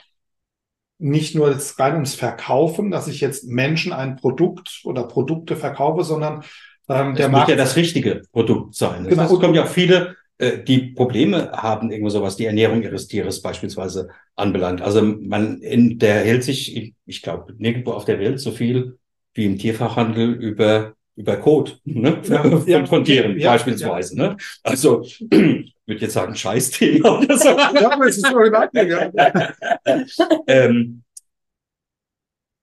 [0.98, 6.04] nicht nur jetzt rein ums Verkaufen, dass ich jetzt Menschen ein Produkt oder Produkte verkaufe,
[6.04, 6.44] sondern
[6.88, 7.48] ähm, der Markt.
[7.48, 9.08] muss ja das richtige Produkt sein.
[9.08, 9.24] Genau.
[9.24, 13.42] Es kommen ja auch viele äh, die Probleme haben, irgendwo sowas, die Ernährung ihres Tieres
[13.42, 14.80] beispielsweise anbelangt.
[14.82, 18.98] Also man in, der hält sich, ich, ich glaube, nirgendwo auf der Welt so viel
[19.34, 22.20] wie im Tierfachhandel über über Code ne?
[22.24, 24.16] Ja, von, ja, von Tieren ja, beispielsweise.
[24.16, 24.36] Ne?
[24.62, 27.48] Also ich würde jetzt sagen Scheißthema oder so.
[27.48, 28.52] ja, aber es ist so in
[30.46, 31.02] ähm,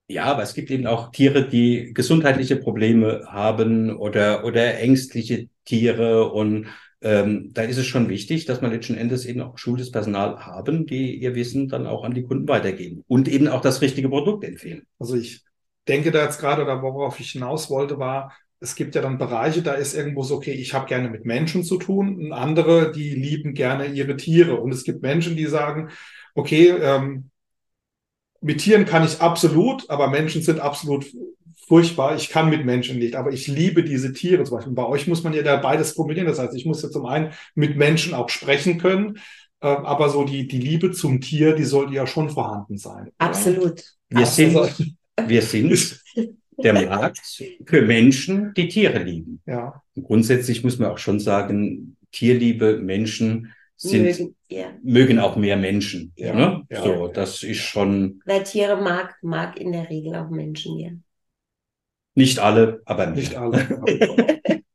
[0.08, 6.30] ja, aber es gibt eben auch Tiere, die gesundheitliche Probleme haben oder, oder ängstliche Tiere
[6.32, 6.66] und
[7.02, 10.84] ähm, da ist es schon wichtig, dass man letzten Endes eben auch geschultes Personal haben,
[10.84, 14.44] die ihr Wissen dann auch an die Kunden weitergeben und eben auch das richtige Produkt
[14.44, 14.86] empfehlen.
[14.98, 15.44] Also ich
[15.90, 19.62] denke da jetzt gerade, oder worauf ich hinaus wollte, war, es gibt ja dann Bereiche,
[19.62, 23.10] da ist irgendwo so, okay, ich habe gerne mit Menschen zu tun, und andere, die
[23.10, 24.60] lieben gerne ihre Tiere.
[24.60, 25.88] Und es gibt Menschen, die sagen,
[26.34, 27.30] okay, ähm,
[28.40, 31.06] mit Tieren kann ich absolut, aber Menschen sind absolut
[31.66, 32.16] furchtbar.
[32.16, 34.74] Ich kann mit Menschen nicht, aber ich liebe diese Tiere zum Beispiel.
[34.74, 36.28] Bei euch muss man ja da beides kombinieren.
[36.28, 39.18] Das heißt, ich muss ja zum einen mit Menschen auch sprechen können,
[39.60, 43.10] äh, aber so die, die Liebe zum Tier, die sollte ja schon vorhanden sein.
[43.18, 43.82] Absolut.
[44.08, 44.58] Wir sind,
[45.28, 46.00] wir sind
[46.62, 47.20] der Markt
[47.66, 49.40] für Menschen, die Tiere lieben.
[49.46, 49.82] Ja.
[50.00, 54.72] Grundsätzlich muss man auch schon sagen, Tierliebe, Menschen sind, mögen, ja.
[54.82, 56.12] mögen auch mehr Menschen.
[56.16, 56.34] Ja.
[56.34, 56.66] Ne?
[56.70, 56.82] ja.
[56.82, 58.20] So, das ist schon.
[58.24, 60.90] Wer Tiere mag, mag in der Regel auch Menschen, ja.
[62.14, 63.16] Nicht alle, aber mehr.
[63.16, 63.80] nicht alle.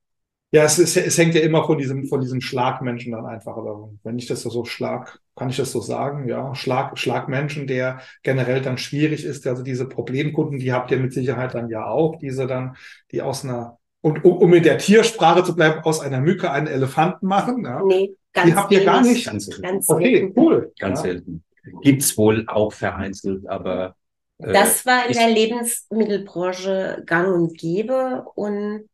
[0.56, 3.58] ja, es, ist, es hängt ja immer von diesem, von diesem Schlagmenschen dann einfach.
[3.58, 6.30] Aber wenn ich das so Schlag, kann ich das so sagen?
[6.30, 9.46] Ja, Schlag, Schlagmenschen, der generell dann schwierig ist.
[9.48, 12.20] Also diese Problemkunden, die habt ihr mit Sicherheit dann ja auch.
[12.20, 12.78] Diese dann,
[13.12, 16.68] die aus einer, und um, um in der Tiersprache zu bleiben, aus einer Mücke einen
[16.68, 17.66] Elefanten machen.
[17.66, 17.84] Ja.
[17.84, 19.26] Nee, ganz Die habt ihr gar nicht.
[19.26, 19.62] Ganz selten.
[19.62, 20.72] Ganz okay, cool.
[20.80, 21.04] Ganz ja.
[21.04, 21.44] selten.
[21.82, 23.98] Gibt's wohl auch vereinzelt, aber
[24.38, 28.86] äh, das war in der Lebensmittelbranche gang und gäbe und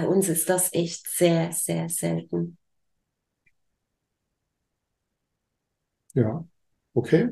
[0.00, 2.56] bei uns ist das echt sehr, sehr selten.
[6.14, 6.44] Ja,
[6.94, 7.30] okay.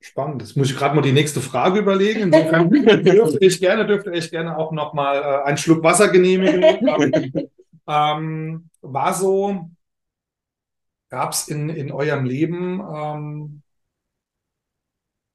[0.00, 0.42] Spannend.
[0.42, 2.32] Jetzt muss ich gerade mal die nächste Frage überlegen.
[2.32, 2.70] Insofern
[3.04, 6.62] dürfte ich gerne, dürfte ich gerne auch noch mal äh, einen Schluck Wasser genehmigen.
[7.88, 9.70] ähm, war so,
[11.08, 13.62] gab es in, in eurem Leben ähm,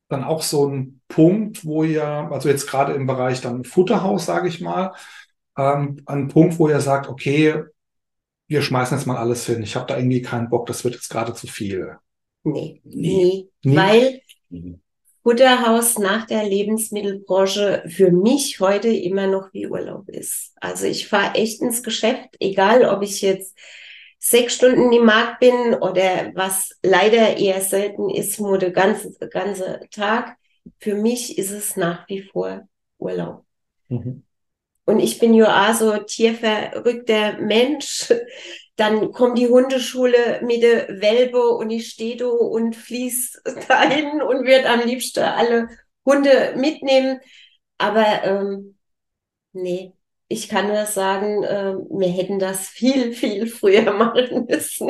[0.08, 4.48] dann auch so ein Punkt, wo ihr, also jetzt gerade im Bereich dann Futterhaus, sage
[4.48, 4.94] ich mal,
[5.58, 7.64] ähm, ein Punkt, wo ihr sagt, okay,
[8.48, 9.64] wir schmeißen jetzt mal alles hin.
[9.64, 11.98] Ich habe da irgendwie keinen Bock, das wird jetzt gerade zu viel.
[12.44, 13.76] Nee, nee, nee.
[13.76, 14.22] weil
[15.24, 20.52] Futterhaus nach der Lebensmittelbranche für mich heute immer noch wie Urlaub ist.
[20.60, 23.58] Also ich fahre echt ins Geschäft, egal ob ich jetzt
[24.20, 29.82] sechs Stunden im Markt bin oder was leider eher selten ist, nur der ganze, ganze
[29.92, 30.36] Tag.
[30.80, 33.46] Für mich ist es nach wie vor Urlaub.
[33.88, 34.24] Mhm.
[34.86, 38.14] Und ich bin ja so tierverrückter Mensch.
[38.76, 44.48] Dann kommt die Hundeschule mit der Welpe und ich stehe da und fließ dahin und
[44.48, 45.70] würde am liebsten alle
[46.04, 47.20] Hunde mitnehmen.
[47.78, 48.76] Aber ähm,
[49.52, 49.94] nee,
[50.28, 54.90] ich kann nur sagen, äh, wir hätten das viel, viel früher machen müssen.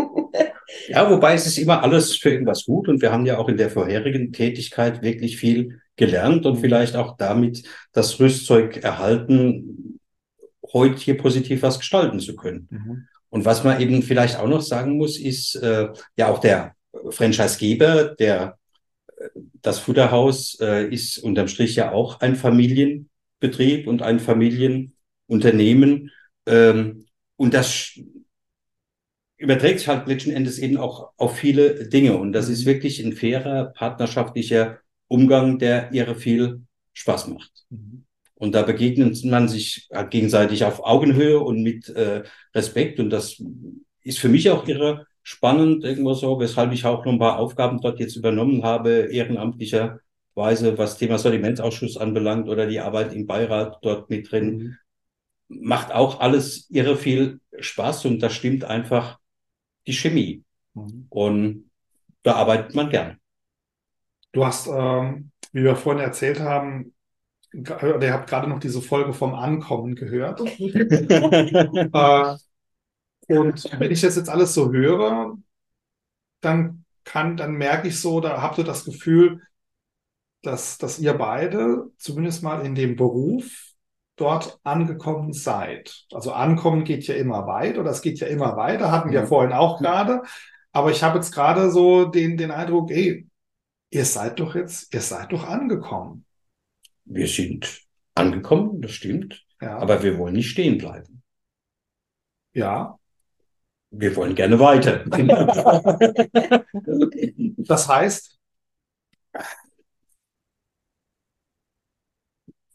[0.88, 3.58] ja, wobei es ist immer alles für irgendwas gut und wir haben ja auch in
[3.58, 10.00] der vorherigen Tätigkeit wirklich viel gelernt und vielleicht auch damit das Rüstzeug erhalten,
[10.72, 12.68] heute hier positiv was gestalten zu können.
[12.70, 13.08] Mhm.
[13.30, 16.76] Und was man eben vielleicht auch noch sagen muss, ist äh, ja auch der
[17.10, 18.58] Franchisegeber, der
[19.18, 19.30] äh,
[19.62, 24.94] das Futterhaus äh, ist unterm Strich ja auch ein Familienbetrieb und ein Familien
[25.28, 26.12] Unternehmen.
[26.46, 28.00] Ähm, und das
[29.38, 32.18] überträgt sich halt letzten Endes eben auch auf viele Dinge.
[32.18, 32.70] Und das ist mhm.
[32.70, 34.80] wirklich ein fairer, partnerschaftlicher
[35.14, 37.52] Umgang, der ihre viel Spaß macht.
[37.70, 38.06] Mhm.
[38.34, 42.24] Und da begegnet man sich halt gegenseitig auf Augenhöhe und mit äh,
[42.56, 43.00] Respekt.
[43.00, 43.42] Und das
[44.02, 47.80] ist für mich auch irre spannend, irgendwo so, weshalb ich auch noch ein paar Aufgaben
[47.80, 50.00] dort jetzt übernommen habe, ehrenamtlicher
[50.34, 54.58] Weise, was Thema Sortimentsausschuss anbelangt oder die Arbeit im Beirat dort mit drin.
[54.58, 54.78] Mhm.
[55.48, 59.20] Macht auch alles irre viel Spaß und da stimmt einfach
[59.86, 60.44] die Chemie.
[60.74, 61.06] Mhm.
[61.10, 61.70] Und
[62.24, 63.20] da arbeitet man gern.
[64.34, 66.94] Du hast, ähm, wie wir vorhin erzählt haben,
[67.54, 70.42] oder ihr habt gerade noch diese Folge vom Ankommen gehört.
[70.60, 72.36] äh,
[73.28, 75.38] und wenn ich das jetzt alles so höre,
[76.42, 79.42] dann kann, dann merke ich so, da habt ihr das Gefühl,
[80.42, 83.74] dass, dass ihr beide zumindest mal in dem Beruf
[84.16, 86.06] dort angekommen seid.
[86.12, 89.26] Also ankommen geht ja immer weit oder es geht ja immer weiter, hatten wir ja.
[89.26, 90.24] vorhin auch gerade.
[90.72, 93.28] Aber ich habe jetzt gerade so den, den Eindruck, ey,
[93.94, 96.26] ihr seid doch jetzt, ihr seid doch angekommen.
[97.06, 97.82] Wir sind
[98.16, 99.46] angekommen, das stimmt.
[99.62, 99.78] Ja.
[99.78, 101.22] Aber wir wollen nicht stehen bleiben.
[102.54, 102.98] Ja.
[103.92, 105.04] Wir wollen gerne weiter.
[107.58, 108.40] das heißt,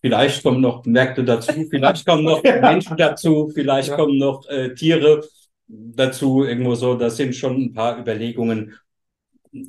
[0.01, 3.97] Vielleicht kommen noch Märkte dazu, vielleicht kommen noch Menschen dazu, vielleicht ja.
[3.97, 5.25] kommen noch äh, Tiere
[5.67, 6.95] dazu, irgendwo so.
[6.95, 8.79] Das sind schon ein paar Überlegungen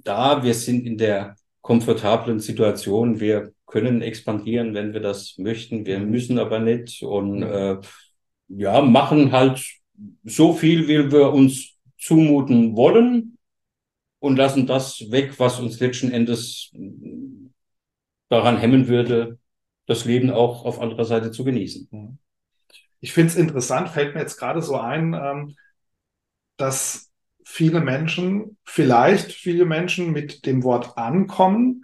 [0.03, 0.43] da.
[0.43, 3.19] Wir sind in der komfortablen Situation.
[3.19, 5.85] Wir können expandieren, wenn wir das möchten.
[5.85, 7.77] Wir müssen aber nicht und äh,
[8.47, 9.63] ja, machen halt
[10.23, 13.37] so viel, wie wir uns zumuten wollen
[14.19, 16.71] und lassen das weg, was uns letzten Endes
[18.29, 19.37] daran hemmen würde,
[19.85, 21.87] das Leben auch auf anderer Seite zu genießen.
[21.91, 22.17] Mhm.
[23.01, 25.55] Ich finde es interessant, fällt mir jetzt gerade so ein, ähm,
[26.57, 27.08] dass
[27.51, 31.83] viele Menschen, vielleicht viele Menschen mit dem Wort ankommen,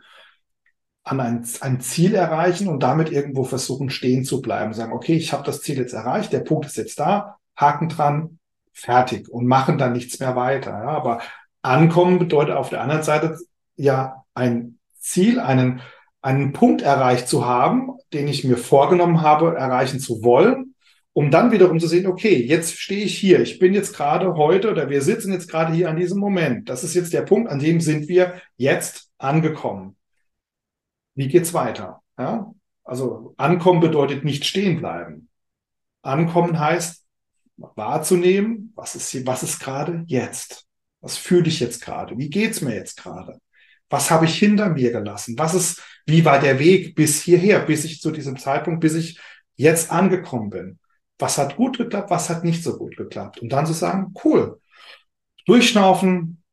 [1.04, 4.74] an ein, ein Ziel erreichen und damit irgendwo versuchen stehen zu bleiben.
[4.74, 8.40] Sagen, okay, ich habe das Ziel jetzt erreicht, der Punkt ist jetzt da, Haken dran,
[8.74, 10.70] fertig und machen dann nichts mehr weiter.
[10.70, 11.22] Ja, aber
[11.64, 13.38] ankommen bedeutet auf der anderen Seite
[13.76, 15.82] ja ein Ziel, einen,
[16.22, 20.75] einen Punkt erreicht zu haben, den ich mir vorgenommen habe, erreichen zu wollen,
[21.18, 24.70] um dann wiederum zu sehen, okay, jetzt stehe ich hier, ich bin jetzt gerade heute
[24.70, 26.68] oder wir sitzen jetzt gerade hier an diesem Moment.
[26.68, 29.96] Das ist jetzt der Punkt, an dem sind wir jetzt angekommen.
[31.14, 32.02] Wie geht's weiter?
[32.20, 32.54] Ja?
[32.84, 35.30] Also ankommen bedeutet nicht stehen bleiben.
[36.02, 37.06] Ankommen heißt
[37.56, 40.66] wahrzunehmen, was ist hier, was ist gerade jetzt?
[41.00, 42.18] Was fühle ich jetzt gerade?
[42.18, 43.40] Wie geht's mir jetzt gerade?
[43.90, 45.40] Was habe ich hinter mir gelassen?
[45.40, 49.18] Was ist, wie war der Weg bis hierher, bis ich zu diesem Zeitpunkt, bis ich
[49.56, 50.80] jetzt angekommen bin?
[51.18, 52.10] Was hat gut geklappt?
[52.10, 53.42] Was hat nicht so gut geklappt?
[53.42, 54.60] Und dann zu sagen, cool,
[55.46, 56.44] durchschnaufen,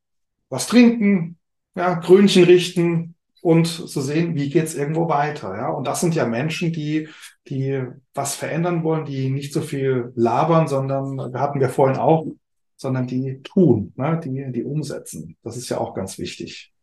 [0.49, 1.37] was trinken,
[1.75, 5.69] ja, Krönchen richten und zu sehen, wie geht's irgendwo weiter, ja.
[5.69, 7.09] Und das sind ja Menschen, die,
[7.47, 7.83] die
[8.13, 12.25] was verändern wollen, die nicht so viel labern, sondern, hatten wir vorhin auch,
[12.77, 15.35] sondern die tun, ne, die, die umsetzen.
[15.43, 16.73] Das ist ja auch ganz wichtig.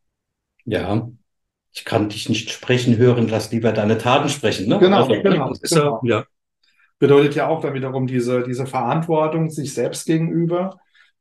[0.65, 1.09] Ja,
[1.73, 4.69] ich kann dich nicht sprechen hören, lass lieber deine Taten sprechen.
[4.69, 4.79] Ne?
[4.79, 5.53] Genau, also, genau.
[5.53, 6.01] genau.
[6.05, 6.27] Ja.
[7.01, 10.79] Bedeutet ja auch dann wiederum diese, diese Verantwortung sich selbst gegenüber,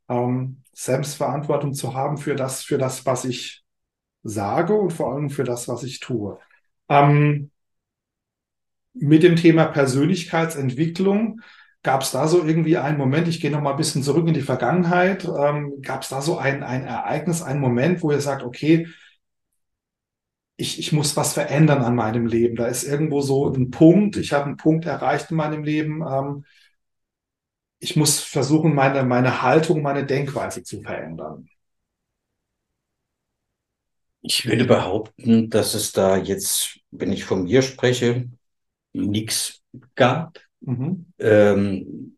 [0.09, 3.63] ähm, Selbstverantwortung zu haben für das, für das, was ich
[4.23, 6.37] sage und vor allem für das, was ich tue.
[6.89, 7.49] Ähm,
[8.93, 11.41] mit dem Thema Persönlichkeitsentwicklung
[11.83, 14.33] gab es da so irgendwie einen Moment, ich gehe noch mal ein bisschen zurück in
[14.33, 18.43] die Vergangenheit, ähm, gab es da so ein, ein Ereignis, einen Moment, wo ihr sagt,
[18.43, 18.87] okay,
[20.59, 22.57] ich, ich muss was verändern an meinem Leben.
[22.57, 26.01] Da ist irgendwo so ein Punkt, ich habe einen Punkt erreicht in meinem Leben.
[26.05, 26.43] Ähm,
[27.79, 31.47] ich muss versuchen, meine, meine Haltung, meine Denkweise zu verändern.
[34.21, 38.27] Ich würde behaupten, dass es da jetzt, wenn ich von mir spreche,
[38.91, 39.61] nichts
[39.95, 40.41] gab.
[40.59, 41.05] Mhm.
[41.19, 42.17] Ähm,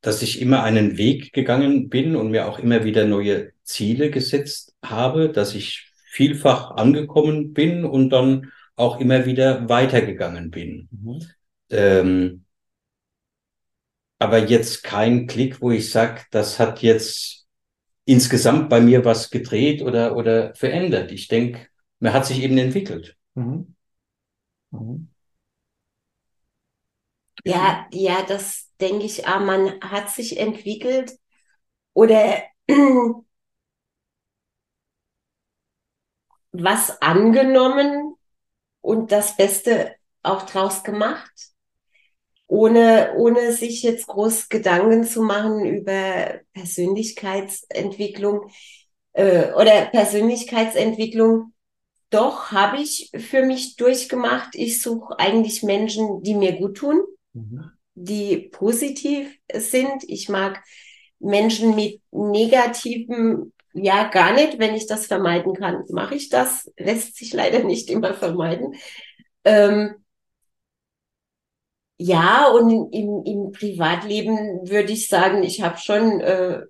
[0.00, 4.74] dass ich immer einen Weg gegangen bin und mir auch immer wieder neue Ziele gesetzt
[4.82, 10.88] habe, dass ich vielfach angekommen bin und dann auch immer wieder weitergegangen bin.
[10.90, 11.20] Mhm.
[11.70, 12.44] Ähm,
[14.18, 17.46] aber jetzt kein Klick, wo ich sage, das hat jetzt
[18.04, 21.12] insgesamt bei mir was gedreht oder, oder verändert.
[21.12, 21.68] Ich denke,
[22.00, 23.16] man hat sich eben entwickelt.
[23.34, 23.76] Mhm.
[24.72, 25.08] Mhm.
[27.44, 31.12] Ja, ja, das denke ich, ah, man hat sich entwickelt
[31.94, 32.42] oder
[36.52, 38.14] was angenommen
[38.80, 41.32] und das Beste auch draus gemacht,
[42.46, 48.50] ohne, ohne sich jetzt groß Gedanken zu machen über Persönlichkeitsentwicklung
[49.12, 51.52] äh, oder Persönlichkeitsentwicklung.
[52.10, 54.54] Doch habe ich für mich durchgemacht.
[54.54, 57.02] Ich suche eigentlich Menschen, die mir gut tun,
[57.34, 57.70] mhm.
[57.94, 60.04] die positiv sind.
[60.06, 60.62] Ich mag
[61.18, 64.58] Menschen mit negativen ja, gar nicht.
[64.58, 66.70] Wenn ich das vermeiden kann, mache ich das.
[66.78, 68.74] Lässt sich leider nicht immer vermeiden.
[69.44, 69.96] Ähm,
[71.98, 76.62] ja, und im, im Privatleben würde ich sagen, ich habe schon äh,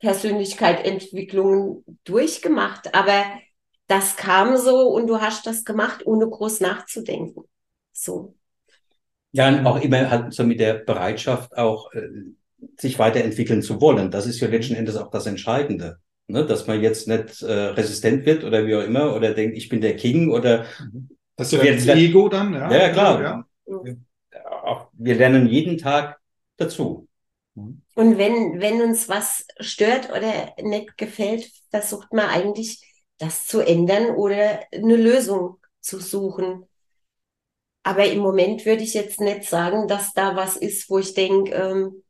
[0.00, 3.24] Persönlichkeitsentwicklungen durchgemacht, aber
[3.86, 7.44] das kam so und du hast das gemacht, ohne groß nachzudenken.
[7.92, 8.34] So.
[9.32, 12.08] Ja, und auch immer halt so mit der Bereitschaft auch äh,
[12.76, 14.10] sich weiterentwickeln zu wollen.
[14.10, 16.00] Das ist ja letzten Endes auch das Entscheidende.
[16.28, 16.46] Ne?
[16.46, 19.80] Dass man jetzt nicht äh, resistent wird oder wie auch immer oder denkt, ich bin
[19.80, 20.66] der King oder
[21.36, 22.70] das ist ja das Ego dann, ja.
[22.70, 23.46] Ja, klar.
[23.66, 24.44] Ja.
[24.62, 26.18] Auch, wir lernen jeden Tag
[26.56, 27.08] dazu.
[27.54, 32.84] Und wenn, wenn uns was stört oder nicht gefällt, versucht man eigentlich,
[33.18, 36.64] das zu ändern oder eine Lösung zu suchen.
[37.82, 41.52] Aber im Moment würde ich jetzt nicht sagen, dass da was ist, wo ich denke,
[41.52, 42.02] ähm,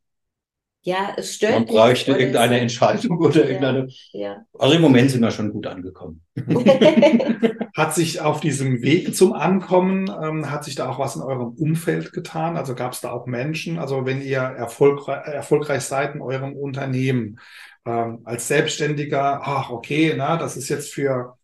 [0.83, 2.61] ja, es stört Man bräuchte irgendeine so.
[2.63, 3.89] Entscheidung oder ja, irgendeine.
[4.13, 4.45] Ja.
[4.59, 6.23] Also im Moment sind wir schon gut angekommen.
[7.77, 11.49] hat sich auf diesem Weg zum Ankommen, ähm, hat sich da auch was in eurem
[11.49, 12.57] Umfeld getan?
[12.57, 17.39] Also gab es da auch Menschen, also wenn ihr erfolgreich, erfolgreich seid in eurem Unternehmen,
[17.85, 21.38] ähm, als Selbstständiger, ach okay, na, das ist jetzt für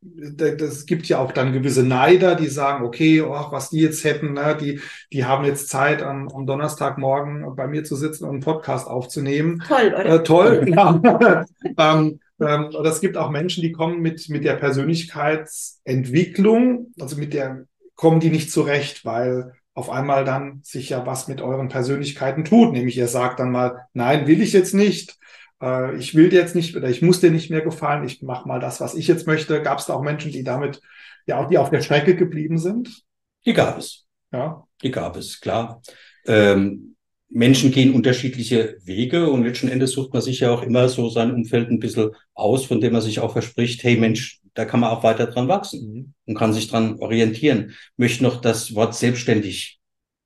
[0.00, 4.32] das gibt ja auch dann gewisse Neider, die sagen, okay, oh, was die jetzt hätten,
[4.32, 4.80] ne, die,
[5.12, 9.62] die haben jetzt Zeit, am, am Donnerstagmorgen bei mir zu sitzen und einen Podcast aufzunehmen.
[9.66, 10.06] Toll, oder?
[10.06, 11.44] Äh, toll, ja.
[11.78, 17.34] ähm, ähm, oder es gibt auch Menschen, die kommen mit, mit der Persönlichkeitsentwicklung, also mit
[17.34, 17.64] der,
[17.94, 22.72] kommen die nicht zurecht, weil auf einmal dann sich ja was mit euren Persönlichkeiten tut.
[22.72, 25.18] Nämlich ihr sagt dann mal, nein, will ich jetzt nicht
[25.62, 28.46] äh, ich will dir jetzt nicht oder ich muss dir nicht mehr gefallen, ich mache
[28.48, 29.62] mal das, was ich jetzt möchte.
[29.62, 30.80] Gab es da auch Menschen, die damit,
[31.26, 33.02] ja, auch die auf der Strecke geblieben sind?
[33.44, 34.06] Die gab es.
[34.32, 34.64] Ja.
[34.82, 35.82] Die gab es, klar.
[36.26, 36.96] Ähm,
[37.30, 41.32] Menschen gehen unterschiedliche Wege und letzten Endes sucht man sich ja auch immer so sein
[41.32, 44.90] Umfeld ein bisschen aus, von dem man sich auch verspricht, hey Mensch, da kann man
[44.90, 46.14] auch weiter dran wachsen mhm.
[46.26, 47.74] und kann sich dran orientieren.
[47.96, 49.78] Möchte noch das Wort selbstständig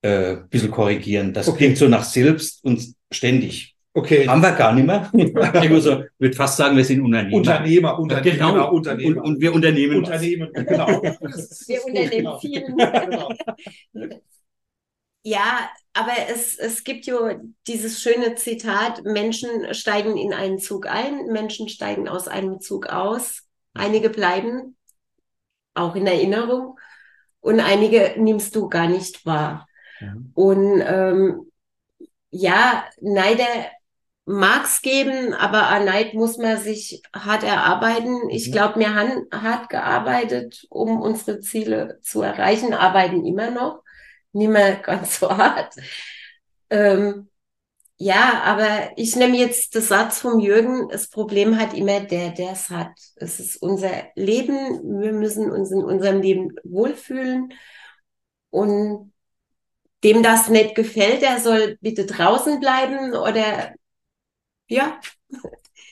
[0.03, 1.33] äh, ein bisschen korrigieren.
[1.33, 1.59] Das okay.
[1.59, 3.71] klingt so nach selbst und ständig.
[3.95, 4.26] Okay.
[4.26, 5.11] Haben wir gar nicht mehr.
[5.62, 7.36] Ich muss so, würde fast sagen, wir sind Unternehmer.
[7.36, 8.36] Unternehmer, Unternehmer.
[8.36, 9.16] Genau, genau Unternehmer.
[9.22, 10.66] Und, und, wir unternehmen Unternehmen, was.
[10.66, 10.86] genau.
[11.03, 12.38] wir unternehmen genau.
[12.40, 12.64] viel.
[13.93, 14.18] Genau.
[15.24, 17.38] Ja, aber es, es gibt ja
[17.68, 23.43] dieses schöne Zitat, Menschen steigen in einen Zug ein, Menschen steigen aus einem Zug aus,
[23.72, 24.76] einige bleiben
[25.74, 26.76] auch in Erinnerung
[27.40, 29.68] und einige nimmst du gar nicht wahr.
[30.01, 30.14] Ja.
[30.34, 31.53] Und ähm,
[32.30, 33.47] ja, Neider
[34.24, 38.30] mag es geben, aber an Neid muss man sich hart erarbeiten.
[38.30, 38.52] Ich mhm.
[38.52, 43.82] glaube, wir haben hart gearbeitet, um unsere Ziele zu erreichen, arbeiten immer noch,
[44.32, 45.74] nicht mehr ganz so hart.
[46.70, 47.28] Ähm,
[47.98, 52.52] ja, aber ich nehme jetzt den Satz vom Jürgen, das Problem hat immer der, der
[52.52, 52.90] es hat.
[53.16, 57.52] Es ist unser Leben, wir müssen uns in unserem Leben wohlfühlen
[58.50, 59.12] und
[60.02, 63.72] dem das nicht gefällt, der soll bitte draußen bleiben oder
[64.72, 65.00] ja.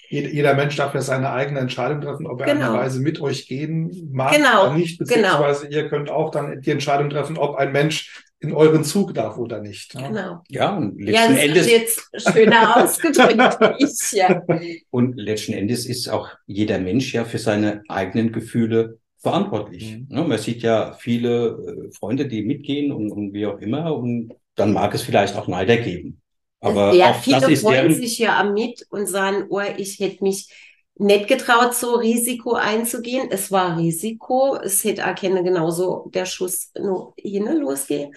[0.08, 2.70] Jeder Mensch darf ja seine eigene Entscheidung treffen, ob er genau.
[2.70, 4.66] eine Weise mit euch gehen mag genau.
[4.66, 5.08] oder nicht, genau.
[5.08, 5.76] beziehungsweise genau.
[5.76, 9.60] ihr könnt auch dann die Entscheidung treffen, ob ein Mensch in euren Zug darf oder
[9.60, 9.94] nicht.
[9.94, 10.08] Ne?
[10.08, 10.42] Genau.
[10.48, 11.66] Ja, und letzten ja, Endes.
[11.66, 14.42] Ist jetzt schöner ausgedrückt ich, ja.
[14.90, 19.98] Und letzten Endes ist auch jeder Mensch ja für seine eigenen Gefühle verantwortlich.
[19.98, 20.06] Mhm.
[20.08, 20.24] Ne?
[20.24, 24.72] Man sieht ja viele äh, Freunde, die mitgehen und, und wie auch immer, und dann
[24.72, 26.19] mag es vielleicht auch Neider geben.
[26.60, 30.48] Aber ja, viele das freuen sich ja mit und sagen, oh, ich hätte mich
[30.96, 33.28] nicht getraut, so Risiko einzugehen.
[33.30, 34.56] Es war Risiko.
[34.56, 38.14] Es hätte erkennen genauso der Schuss nur hin losgehen.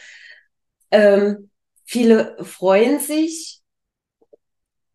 [0.92, 1.50] Ähm,
[1.86, 3.62] viele freuen sich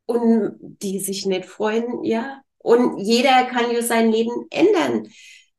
[0.07, 2.42] und die sich nicht freuen, ja.
[2.59, 5.09] Und jeder kann ja sein Leben ändern.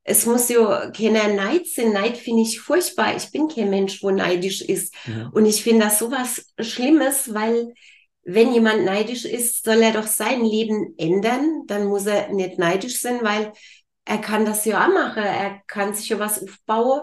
[0.09, 1.93] Es muss ja keiner Neid sein.
[1.93, 3.15] Neid finde ich furchtbar.
[3.15, 4.95] Ich bin kein Mensch, wo neidisch ist.
[5.05, 5.29] Ja.
[5.31, 7.73] Und ich finde das sowas Schlimmes, weil
[8.23, 11.63] wenn jemand neidisch ist, soll er doch sein Leben ändern.
[11.67, 13.53] Dann muss er nicht neidisch sein, weil
[14.03, 15.23] er kann das ja auch machen.
[15.23, 17.01] Er kann sich ja was aufbauen.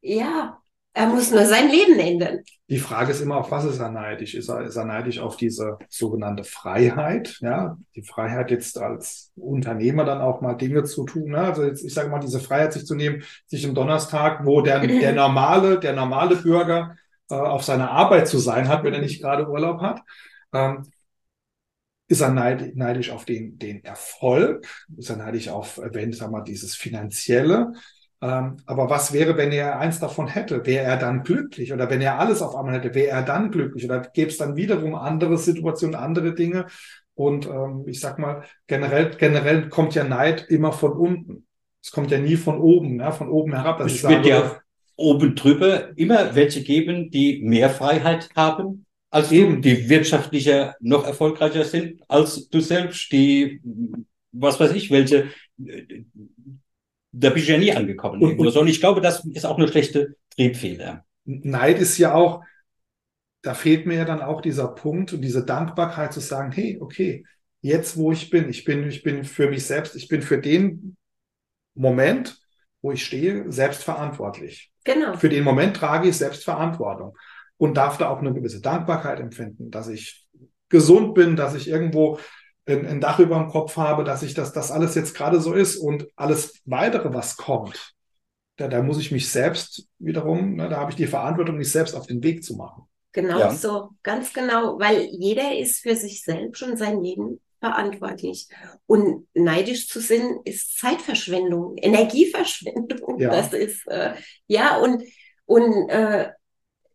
[0.00, 0.61] Ja,
[0.94, 2.40] er muss nur sein Leben ändern.
[2.68, 4.34] Die Frage ist immer, auf was ist er neidisch?
[4.34, 7.38] Ist er, ist er neidisch auf diese sogenannte Freiheit?
[7.40, 11.30] Ja, die Freiheit jetzt als Unternehmer dann auch mal Dinge zu tun.
[11.30, 11.38] Ne?
[11.38, 14.80] Also jetzt, ich sage mal, diese Freiheit sich zu nehmen, sich am Donnerstag, wo der,
[14.86, 16.96] der normale, der normale Bürger
[17.30, 20.02] äh, auf seiner Arbeit zu sein hat, wenn er nicht gerade Urlaub hat.
[20.52, 20.90] Ähm,
[22.08, 24.66] ist er neidisch auf den, den Erfolg?
[24.98, 27.72] Ist er neidisch auf, wenn, sag mal, dieses Finanzielle?
[28.22, 30.64] Ähm, aber was wäre, wenn er eins davon hätte?
[30.64, 31.72] Wäre er dann glücklich?
[31.72, 33.84] Oder wenn er alles auf einmal hätte, wäre er dann glücklich?
[33.84, 36.66] Oder gäbe es dann wiederum andere Situationen, andere Dinge,
[37.14, 41.46] Und ähm, ich sag mal, generell, generell kommt ja Neid immer von unten.
[41.82, 43.78] Es kommt ja nie von oben, ja, von oben herab.
[43.78, 44.60] Dass es wird ja
[44.96, 49.56] oben drüber immer welche geben, die mehr Freiheit haben als Eben.
[49.56, 53.60] du, die wirtschaftlicher noch erfolgreicher sind als du selbst, die,
[54.32, 55.26] was weiß ich, welche,
[57.12, 58.22] da bist du ja nie angekommen.
[58.22, 61.04] Und, und, und ich glaube, das ist auch eine schlechte Triebfeder.
[61.24, 62.42] Neid ist ja auch,
[63.42, 67.24] da fehlt mir ja dann auch dieser Punkt und diese Dankbarkeit zu sagen, hey, okay,
[67.60, 70.96] jetzt wo ich bin, ich bin, ich bin für mich selbst, ich bin für den
[71.74, 72.40] Moment,
[72.80, 74.72] wo ich stehe, selbstverantwortlich.
[74.84, 75.14] Genau.
[75.14, 77.16] Für den Moment trage ich Selbstverantwortung
[77.56, 80.26] und darf da auch eine gewisse Dankbarkeit empfinden, dass ich
[80.68, 82.18] gesund bin, dass ich irgendwo
[82.66, 85.52] ein, ein Dach über dem Kopf habe, dass ich das, das alles jetzt gerade so
[85.52, 87.94] ist und alles weitere, was kommt,
[88.56, 91.94] da, da muss ich mich selbst wiederum, ne, da habe ich die Verantwortung, mich selbst
[91.94, 92.84] auf den Weg zu machen.
[93.12, 93.54] Genau ja.
[93.54, 98.48] so, ganz genau, weil jeder ist für sich selbst und sein Leben verantwortlich.
[98.86, 103.20] Und neidisch zu sein ist Zeitverschwendung, Energieverschwendung.
[103.20, 103.30] Ja.
[103.30, 104.14] Das ist, äh,
[104.46, 105.02] ja, und,
[105.44, 106.30] und äh,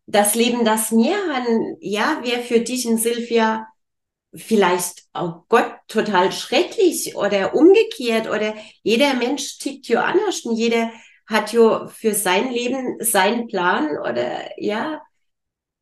[0.06, 3.68] das Leben, das haben, ja, wäre für dich in Silvia
[4.34, 10.90] vielleicht, oh Gott, total schrecklich oder umgekehrt oder jeder Mensch tickt ja anders und jeder
[11.26, 15.02] hat ja für sein Leben seinen Plan oder ja,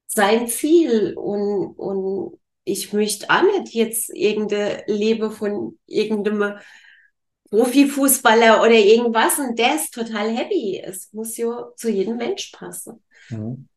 [0.06, 6.58] sein Ziel und, und ich möchte auch nicht jetzt irgendein Leben von irgendeinem
[7.50, 10.82] Profifußballer oder irgendwas und der ist total happy.
[10.84, 13.02] Es muss ja zu jedem Mensch passen.
[13.30, 13.68] Mhm.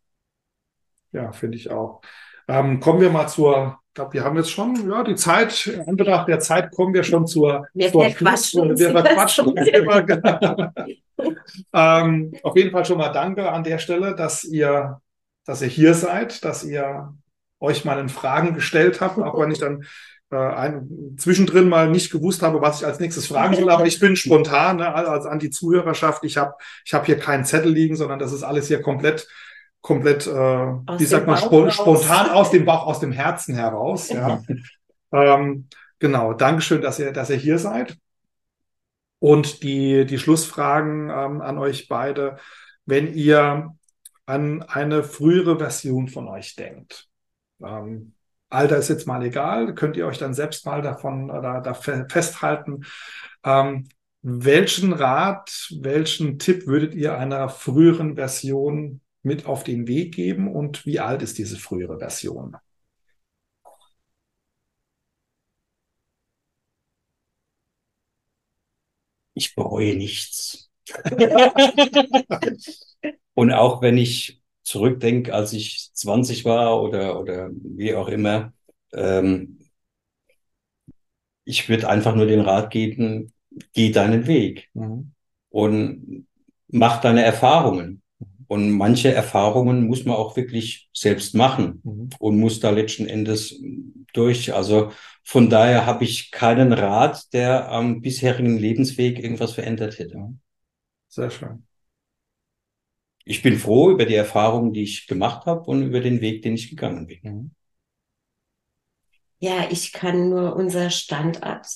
[1.11, 2.01] Ja, finde ich auch.
[2.47, 5.82] Ähm, kommen wir mal zur, ich glaube, wir haben jetzt schon, ja, die Zeit, in
[5.82, 8.78] Anbetracht der Zeit kommen wir schon zur, wir zur verquatschen.
[8.78, 9.54] Wir verquatschen.
[11.74, 15.02] ähm, auf jeden Fall schon mal danke an der Stelle, dass ihr,
[15.44, 17.16] dass ihr hier seid, dass ihr
[17.60, 19.84] euch mal in Fragen gestellt habt, auch wenn ich dann
[20.32, 24.00] äh, ein, zwischendrin mal nicht gewusst habe, was ich als nächstes fragen soll, aber ich
[24.00, 26.24] bin spontan, ne, also an die Zuhörerschaft.
[26.24, 26.54] Ich habe
[26.86, 29.28] ich hab hier keinen Zettel liegen, sondern das ist alles hier komplett
[29.82, 34.09] komplett, äh, wie sagt man, spo spontan aus dem Bauch, aus dem Herzen heraus.
[34.09, 34.41] Ja.
[35.11, 35.67] ähm,
[35.99, 37.97] genau, Dankeschön, dass ihr, dass ihr hier seid.
[39.19, 42.38] Und die, die Schlussfragen ähm, an euch beide,
[42.86, 43.75] wenn ihr
[44.25, 47.07] an eine frühere Version von euch denkt.
[47.61, 48.13] Ähm,
[48.49, 52.86] Alter ist jetzt mal egal, könnt ihr euch dann selbst mal davon oder da festhalten.
[53.43, 53.89] Ähm,
[54.21, 60.86] welchen Rat, welchen Tipp würdet ihr einer früheren Version mit auf den Weg geben und
[60.86, 62.55] wie alt ist diese frühere Version?
[69.34, 70.70] Ich bereue nichts.
[73.34, 78.53] und auch wenn ich zurückdenke, als ich 20 war oder, oder wie auch immer,
[78.93, 79.59] ähm,
[81.45, 83.34] ich würde einfach nur den Rat geben,
[83.74, 85.13] geh deinen Weg mhm.
[85.49, 86.28] und
[86.67, 88.01] mach deine Erfahrungen.
[88.50, 92.10] Und manche Erfahrungen muss man auch wirklich selbst machen mhm.
[92.18, 93.62] und muss da letzten Endes
[94.12, 94.56] durch.
[94.56, 94.91] Also
[95.24, 100.34] von daher habe ich keinen Rat, der am bisherigen Lebensweg irgendwas verändert hätte.
[101.10, 101.68] Sehr schön.
[103.24, 106.56] Ich bin froh über die Erfahrungen, die ich gemacht habe und über den Weg, den
[106.56, 107.20] ich gegangen bin.
[107.22, 107.52] Mhm.
[109.38, 111.68] Ja, ich kann nur unser Standard,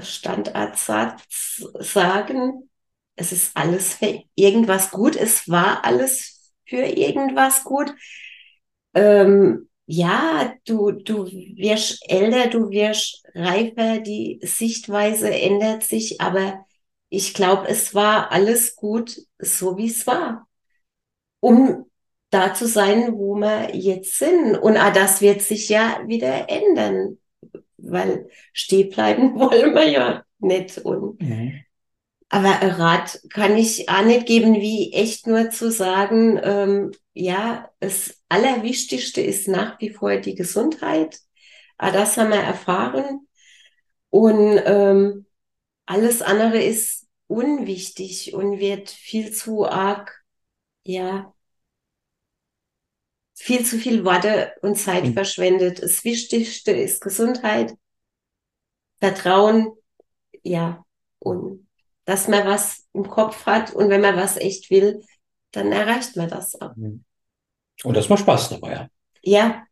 [0.00, 2.70] Standardsatz sagen
[3.16, 7.94] es ist alles für irgendwas gut, es war alles für irgendwas gut.
[8.94, 16.64] Ähm, ja, du, du wirst älter, du wirst reifer, die Sichtweise ändert sich, aber
[17.08, 20.48] ich glaube, es war alles gut, so wie es war,
[21.40, 21.86] um
[22.30, 24.56] da zu sein, wo wir jetzt sind.
[24.56, 27.18] Und auch das wird sich ja wieder ändern,
[27.76, 30.78] weil stehen bleiben wollen wir ja nicht.
[30.78, 31.60] Und mhm.
[32.28, 38.20] Aber Rat kann ich auch nicht geben, wie echt nur zu sagen, ähm, ja, das
[38.28, 41.20] Allerwichtigste ist nach wie vor die Gesundheit.
[41.78, 43.28] Ah, das haben wir erfahren.
[44.10, 45.26] Und ähm,
[45.86, 50.24] alles andere ist unwichtig und wird viel zu arg,
[50.84, 51.32] ja,
[53.34, 55.12] viel zu viel Worte und Zeit mhm.
[55.12, 55.82] verschwendet.
[55.82, 57.74] Das Wichtigste ist Gesundheit,
[58.98, 59.72] Vertrauen,
[60.42, 60.84] ja,
[61.18, 61.65] und
[62.06, 65.02] dass man was im Kopf hat und wenn man was echt will,
[65.52, 66.74] dann erreicht man das auch.
[66.76, 67.04] Mhm.
[67.84, 68.90] Und dass man Spaß dabei hat.
[69.22, 69.64] Ja,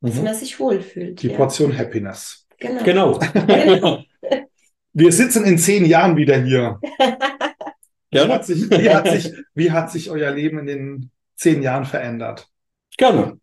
[0.00, 0.24] dass mhm.
[0.24, 1.20] man sich wohlfühlt.
[1.20, 1.36] Die ja.
[1.36, 2.46] Portion Happiness.
[2.58, 2.82] Genau.
[2.84, 3.18] genau.
[3.46, 4.02] genau.
[4.92, 6.80] Wir sitzen in zehn Jahren wieder hier.
[8.10, 11.84] Wie hat, sich, wie, hat sich, wie hat sich euer Leben in den zehn Jahren
[11.84, 12.48] verändert?
[12.96, 13.38] Gerne.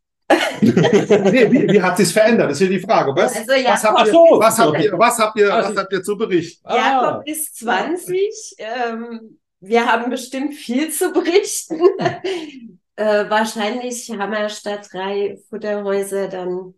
[0.61, 2.49] Nee, wie, wie, hat sich verändert?
[2.49, 3.15] Das ist hier die Frage.
[3.15, 4.39] Was, also, ja, was, habt, ihr, so.
[4.39, 6.67] was, habt, ihr, was, habt, ihr, was habt ihr zu berichten?
[6.67, 7.21] Jakob ah.
[7.25, 8.55] ist 20.
[8.57, 11.79] Ähm, wir haben bestimmt viel zu berichten.
[12.95, 16.73] äh, wahrscheinlich haben wir statt drei Futterhäuser dann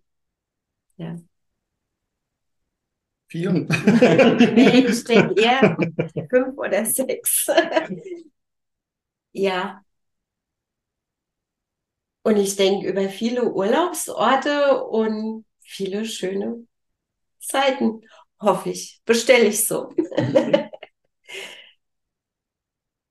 [0.97, 1.15] ja.
[3.27, 3.51] Vier?
[3.51, 5.77] nee, ich denke eher
[6.29, 7.47] fünf oder sechs.
[9.33, 9.83] ja.
[12.27, 16.67] Und ich denke über viele Urlaubsorte und viele schöne
[17.39, 18.01] Zeiten,
[18.41, 19.01] hoffe ich.
[19.05, 19.95] Bestelle ich so.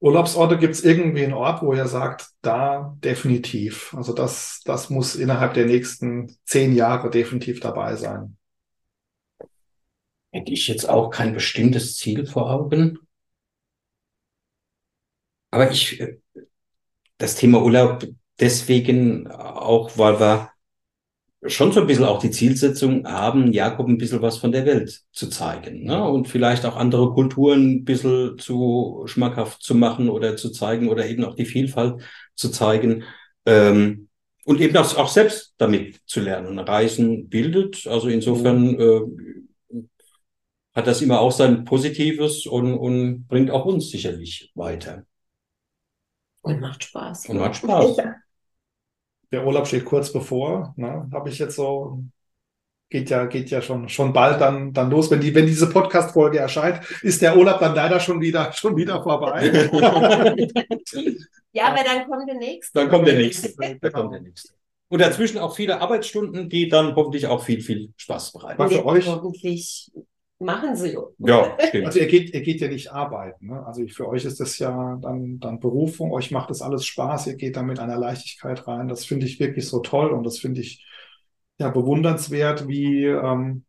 [0.01, 3.95] Urlaubsorte gibt es irgendwie einen Ort, wo ihr sagt, da definitiv.
[3.95, 8.37] Also das, das muss innerhalb der nächsten zehn Jahre definitiv dabei sein.
[10.31, 12.99] Hätte ich jetzt auch kein bestimmtes Ziel vor Augen.
[15.51, 16.19] Aber ich, äh,
[17.17, 18.05] das Thema Urlaub
[18.41, 20.51] deswegen auch, weil wir
[21.49, 25.03] schon so ein bisschen auch die Zielsetzung haben, Jakob ein bisschen was von der Welt
[25.13, 26.03] zu zeigen ne?
[26.03, 31.07] und vielleicht auch andere Kulturen ein bisschen zu schmackhaft zu machen oder zu zeigen oder
[31.07, 32.03] eben auch die Vielfalt
[32.35, 33.05] zu zeigen
[33.45, 34.09] ähm,
[34.45, 36.59] und eben auch, auch selbst damit zu lernen.
[36.59, 39.01] Reisen bildet, also insofern äh,
[40.75, 45.05] hat das immer auch sein Positives und, und bringt auch uns sicherlich weiter.
[46.43, 47.29] Und macht Spaß.
[47.29, 47.97] Und macht Spaß.
[47.97, 48.15] Ja
[49.33, 50.75] der Urlaub steht kurz bevor.
[50.77, 51.09] Ne?
[51.13, 52.03] Habe ich jetzt so,
[52.89, 55.11] geht ja, geht ja schon, schon bald dann, dann los.
[55.11, 59.03] Wenn die, wenn diese Podcast-Folge erscheint, ist der Urlaub dann leider schon wieder, schon wieder
[59.03, 59.47] vorbei.
[61.53, 62.79] ja, aber dann kommt der nächste.
[62.79, 63.55] Dann kommt der nächste.
[63.81, 64.55] Dann kommt der nächste.
[64.89, 68.69] Und dazwischen auch viele Arbeitsstunden, die dann hoffentlich auch viel, viel Spaß bereiten.
[68.69, 69.05] Für euch?
[69.09, 69.91] Hoffentlich
[70.39, 70.97] machen sie.
[71.19, 71.87] Ja, stimmt.
[71.87, 73.47] Also ihr geht, ihr geht ja nicht arbeiten.
[73.47, 73.67] Ne?
[73.67, 77.37] Also für euch ist das ja dann, dann Berufung, euch macht das alles Spaß, ihr
[77.37, 78.89] geht da mit einer Leichtigkeit rein.
[78.89, 80.85] Das finde ich wirklich so toll und das finde ich
[81.59, 83.65] ja bewundernswert, wie, ähm,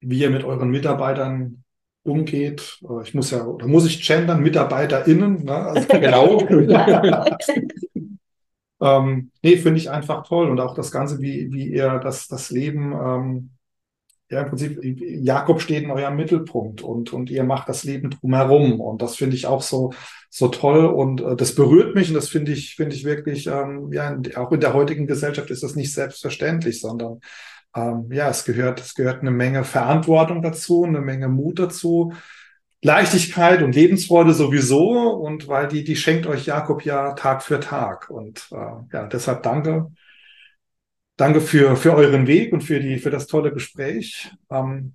[0.00, 1.62] wie ihr mit euren Mitarbeitern
[2.02, 2.80] umgeht.
[2.88, 5.54] Äh, ich muss ja, oder muss ich gendern, MitarbeiterInnen, ne?
[5.54, 6.40] Also, genau.
[8.80, 10.50] ähm, nee, finde ich einfach toll.
[10.50, 13.55] Und auch das Ganze, wie, wie ihr das, das Leben ähm,
[14.28, 18.80] ja, im Prinzip, Jakob steht in eurem Mittelpunkt und, und ihr macht das Leben drumherum.
[18.80, 19.92] Und das finde ich auch so,
[20.30, 23.92] so toll und äh, das berührt mich und das finde ich, finde ich wirklich, ähm,
[23.92, 27.20] ja, auch in der heutigen Gesellschaft ist das nicht selbstverständlich, sondern
[27.74, 32.12] ähm, ja, es gehört, es gehört eine Menge Verantwortung dazu, eine Menge Mut dazu.
[32.82, 38.10] Leichtigkeit und Lebensfreude sowieso und weil die, die schenkt euch Jakob ja Tag für Tag.
[38.10, 38.56] Und äh,
[38.92, 39.90] ja, deshalb danke
[41.16, 44.30] Danke für, für euren Weg und für, die, für das tolle Gespräch.
[44.50, 44.94] Ähm,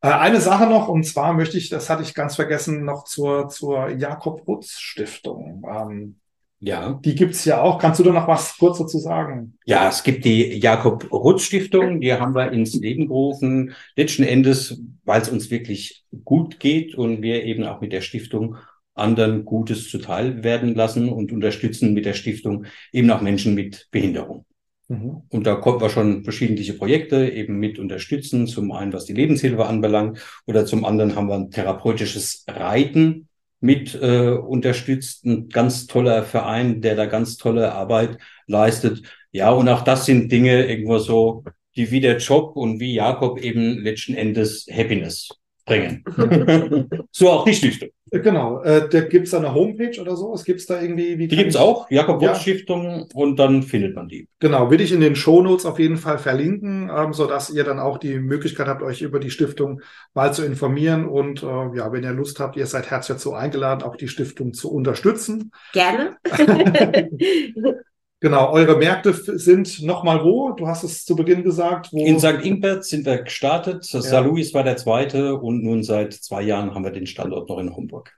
[0.00, 3.48] äh, eine Sache noch, und zwar möchte ich, das hatte ich ganz vergessen, noch zur,
[3.48, 5.62] zur Jakob Rutz Stiftung.
[5.70, 6.16] Ähm,
[6.60, 6.98] ja.
[7.04, 7.78] Die gibt's ja auch.
[7.78, 9.58] Kannst du da noch was kurz dazu sagen?
[9.64, 13.74] Ja, es gibt die Jakob Rutz Stiftung, die haben wir ins Leben gerufen.
[13.96, 18.56] Letzten Endes, weil es uns wirklich gut geht und wir eben auch mit der Stiftung
[18.94, 24.44] anderen Gutes zuteil werden lassen und unterstützen mit der Stiftung eben auch Menschen mit Behinderung.
[24.90, 25.22] Mhm.
[25.28, 28.48] Und da konnten wir schon verschiedene Projekte eben mit unterstützen.
[28.48, 33.28] Zum einen, was die Lebenshilfe anbelangt, oder zum anderen haben wir ein therapeutisches Reiten
[33.60, 35.24] mit äh, unterstützt.
[35.24, 38.18] Ein ganz toller Verein, der da ganz tolle Arbeit
[38.48, 39.02] leistet.
[39.30, 41.44] Ja, und auch das sind Dinge irgendwo so,
[41.76, 45.39] die wie der Job und wie Jakob eben letzten Endes Happiness
[45.70, 46.04] bringen.
[47.12, 47.90] so auch die Stiftung.
[48.10, 48.60] Genau.
[48.62, 50.34] Äh, da gibt es eine Homepage oder so?
[50.34, 51.18] Es gibt da irgendwie.
[51.18, 52.34] Wie die gibt es auch, Jakob ja.
[52.34, 54.28] Stiftung, und dann findet man die.
[54.40, 57.98] Genau, will ich in den Shownotes auf jeden Fall verlinken, ähm, sodass ihr dann auch
[57.98, 59.80] die Möglichkeit habt, euch über die Stiftung
[60.12, 61.06] mal zu informieren.
[61.06, 64.54] Und äh, ja, wenn ihr Lust habt, ihr seid herzlich dazu eingeladen, auch die Stiftung
[64.54, 65.52] zu unterstützen.
[65.72, 66.16] Gerne.
[68.20, 70.52] Genau, eure Märkte sind nochmal wo?
[70.52, 71.88] Du hast es zu Beginn gesagt.
[71.90, 72.04] Wo?
[72.04, 72.42] In St.
[72.42, 73.90] Ingbert sind wir gestartet.
[73.92, 74.02] Ja.
[74.02, 74.24] St.
[74.24, 77.74] Louis war der zweite und nun seit zwei Jahren haben wir den Standort noch in
[77.74, 78.12] Homburg.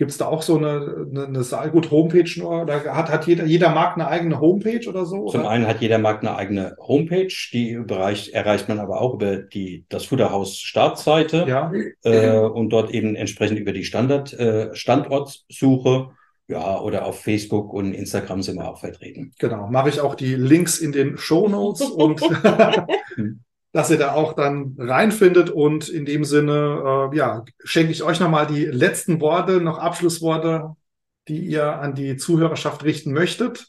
[0.00, 2.62] Gibt es da auch so eine, eine, eine Saalgut Homepage nur?
[2.62, 5.26] Oder hat, hat jeder, jeder Markt eine eigene Homepage oder so?
[5.26, 5.50] Zum oder?
[5.50, 9.84] einen hat jeder Markt eine eigene Homepage, die Bereich erreicht man aber auch über die,
[9.90, 11.70] das Futterhaus Startseite ja.
[12.02, 16.12] äh, und dort eben entsprechend über die Standard, äh, Standortsuche.
[16.50, 19.32] Ja, oder auf Facebook und Instagram sind wir auch vertreten.
[19.38, 22.20] Genau, mache ich auch die Links in den Show Notes und
[23.72, 25.50] dass ihr da auch dann reinfindet.
[25.50, 30.74] Und in dem Sinne, äh, ja, schenke ich euch nochmal die letzten Worte, noch Abschlussworte,
[31.28, 33.68] die ihr an die Zuhörerschaft richten möchtet.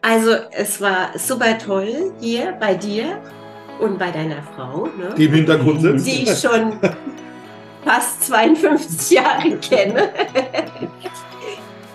[0.00, 3.20] Also es war super toll hier bei dir
[3.78, 4.86] und bei deiner Frau.
[4.86, 5.14] Ne?
[5.18, 6.06] Die im Hintergrund sitzt.
[6.06, 6.78] Die ich schon
[7.84, 10.08] fast 52 Jahre kenne.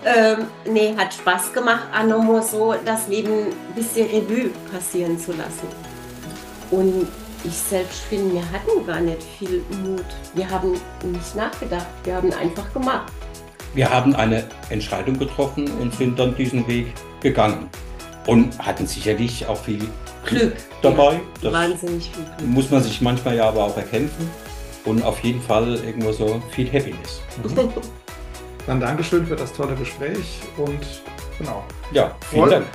[0.04, 5.32] Ähm, nee, hat Spaß gemacht, auch nochmal so das Leben ein bisschen Revue passieren zu
[5.32, 5.66] lassen.
[6.70, 7.08] Und
[7.42, 10.04] ich selbst finde, wir hatten gar nicht viel Mut.
[10.34, 13.12] Wir haben nicht nachgedacht, wir haben einfach gemacht.
[13.74, 17.68] Wir haben eine Entscheidung getroffen und sind dann diesen Weg gegangen.
[18.26, 19.86] Und hatten sicherlich auch viel
[20.24, 21.20] Glück dabei.
[21.42, 22.48] Ja, wahnsinnig viel Glück.
[22.48, 24.30] Muss man sich manchmal ja aber auch erkämpfen.
[24.84, 27.20] Und auf jeden Fall irgendwo so viel Happiness.
[27.42, 27.72] Mhm.
[28.66, 30.80] Dann Dankeschön für das tolle Gespräch und
[31.38, 31.64] genau.
[31.92, 32.66] Ja, vielen Dank.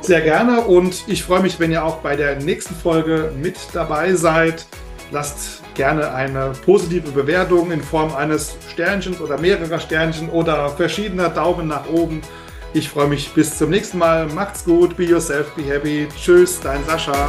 [0.00, 4.14] Sehr gerne und ich freue mich, wenn ihr auch bei der nächsten Folge mit dabei
[4.14, 4.66] seid.
[5.10, 11.68] Lasst gerne eine positive Bewertung in Form eines Sternchens oder mehrerer Sternchen oder verschiedener Daumen
[11.68, 12.22] nach oben.
[12.72, 14.26] Ich freue mich bis zum nächsten Mal.
[14.26, 16.08] Macht's gut, be yourself, be happy.
[16.16, 17.28] Tschüss, dein Sascha.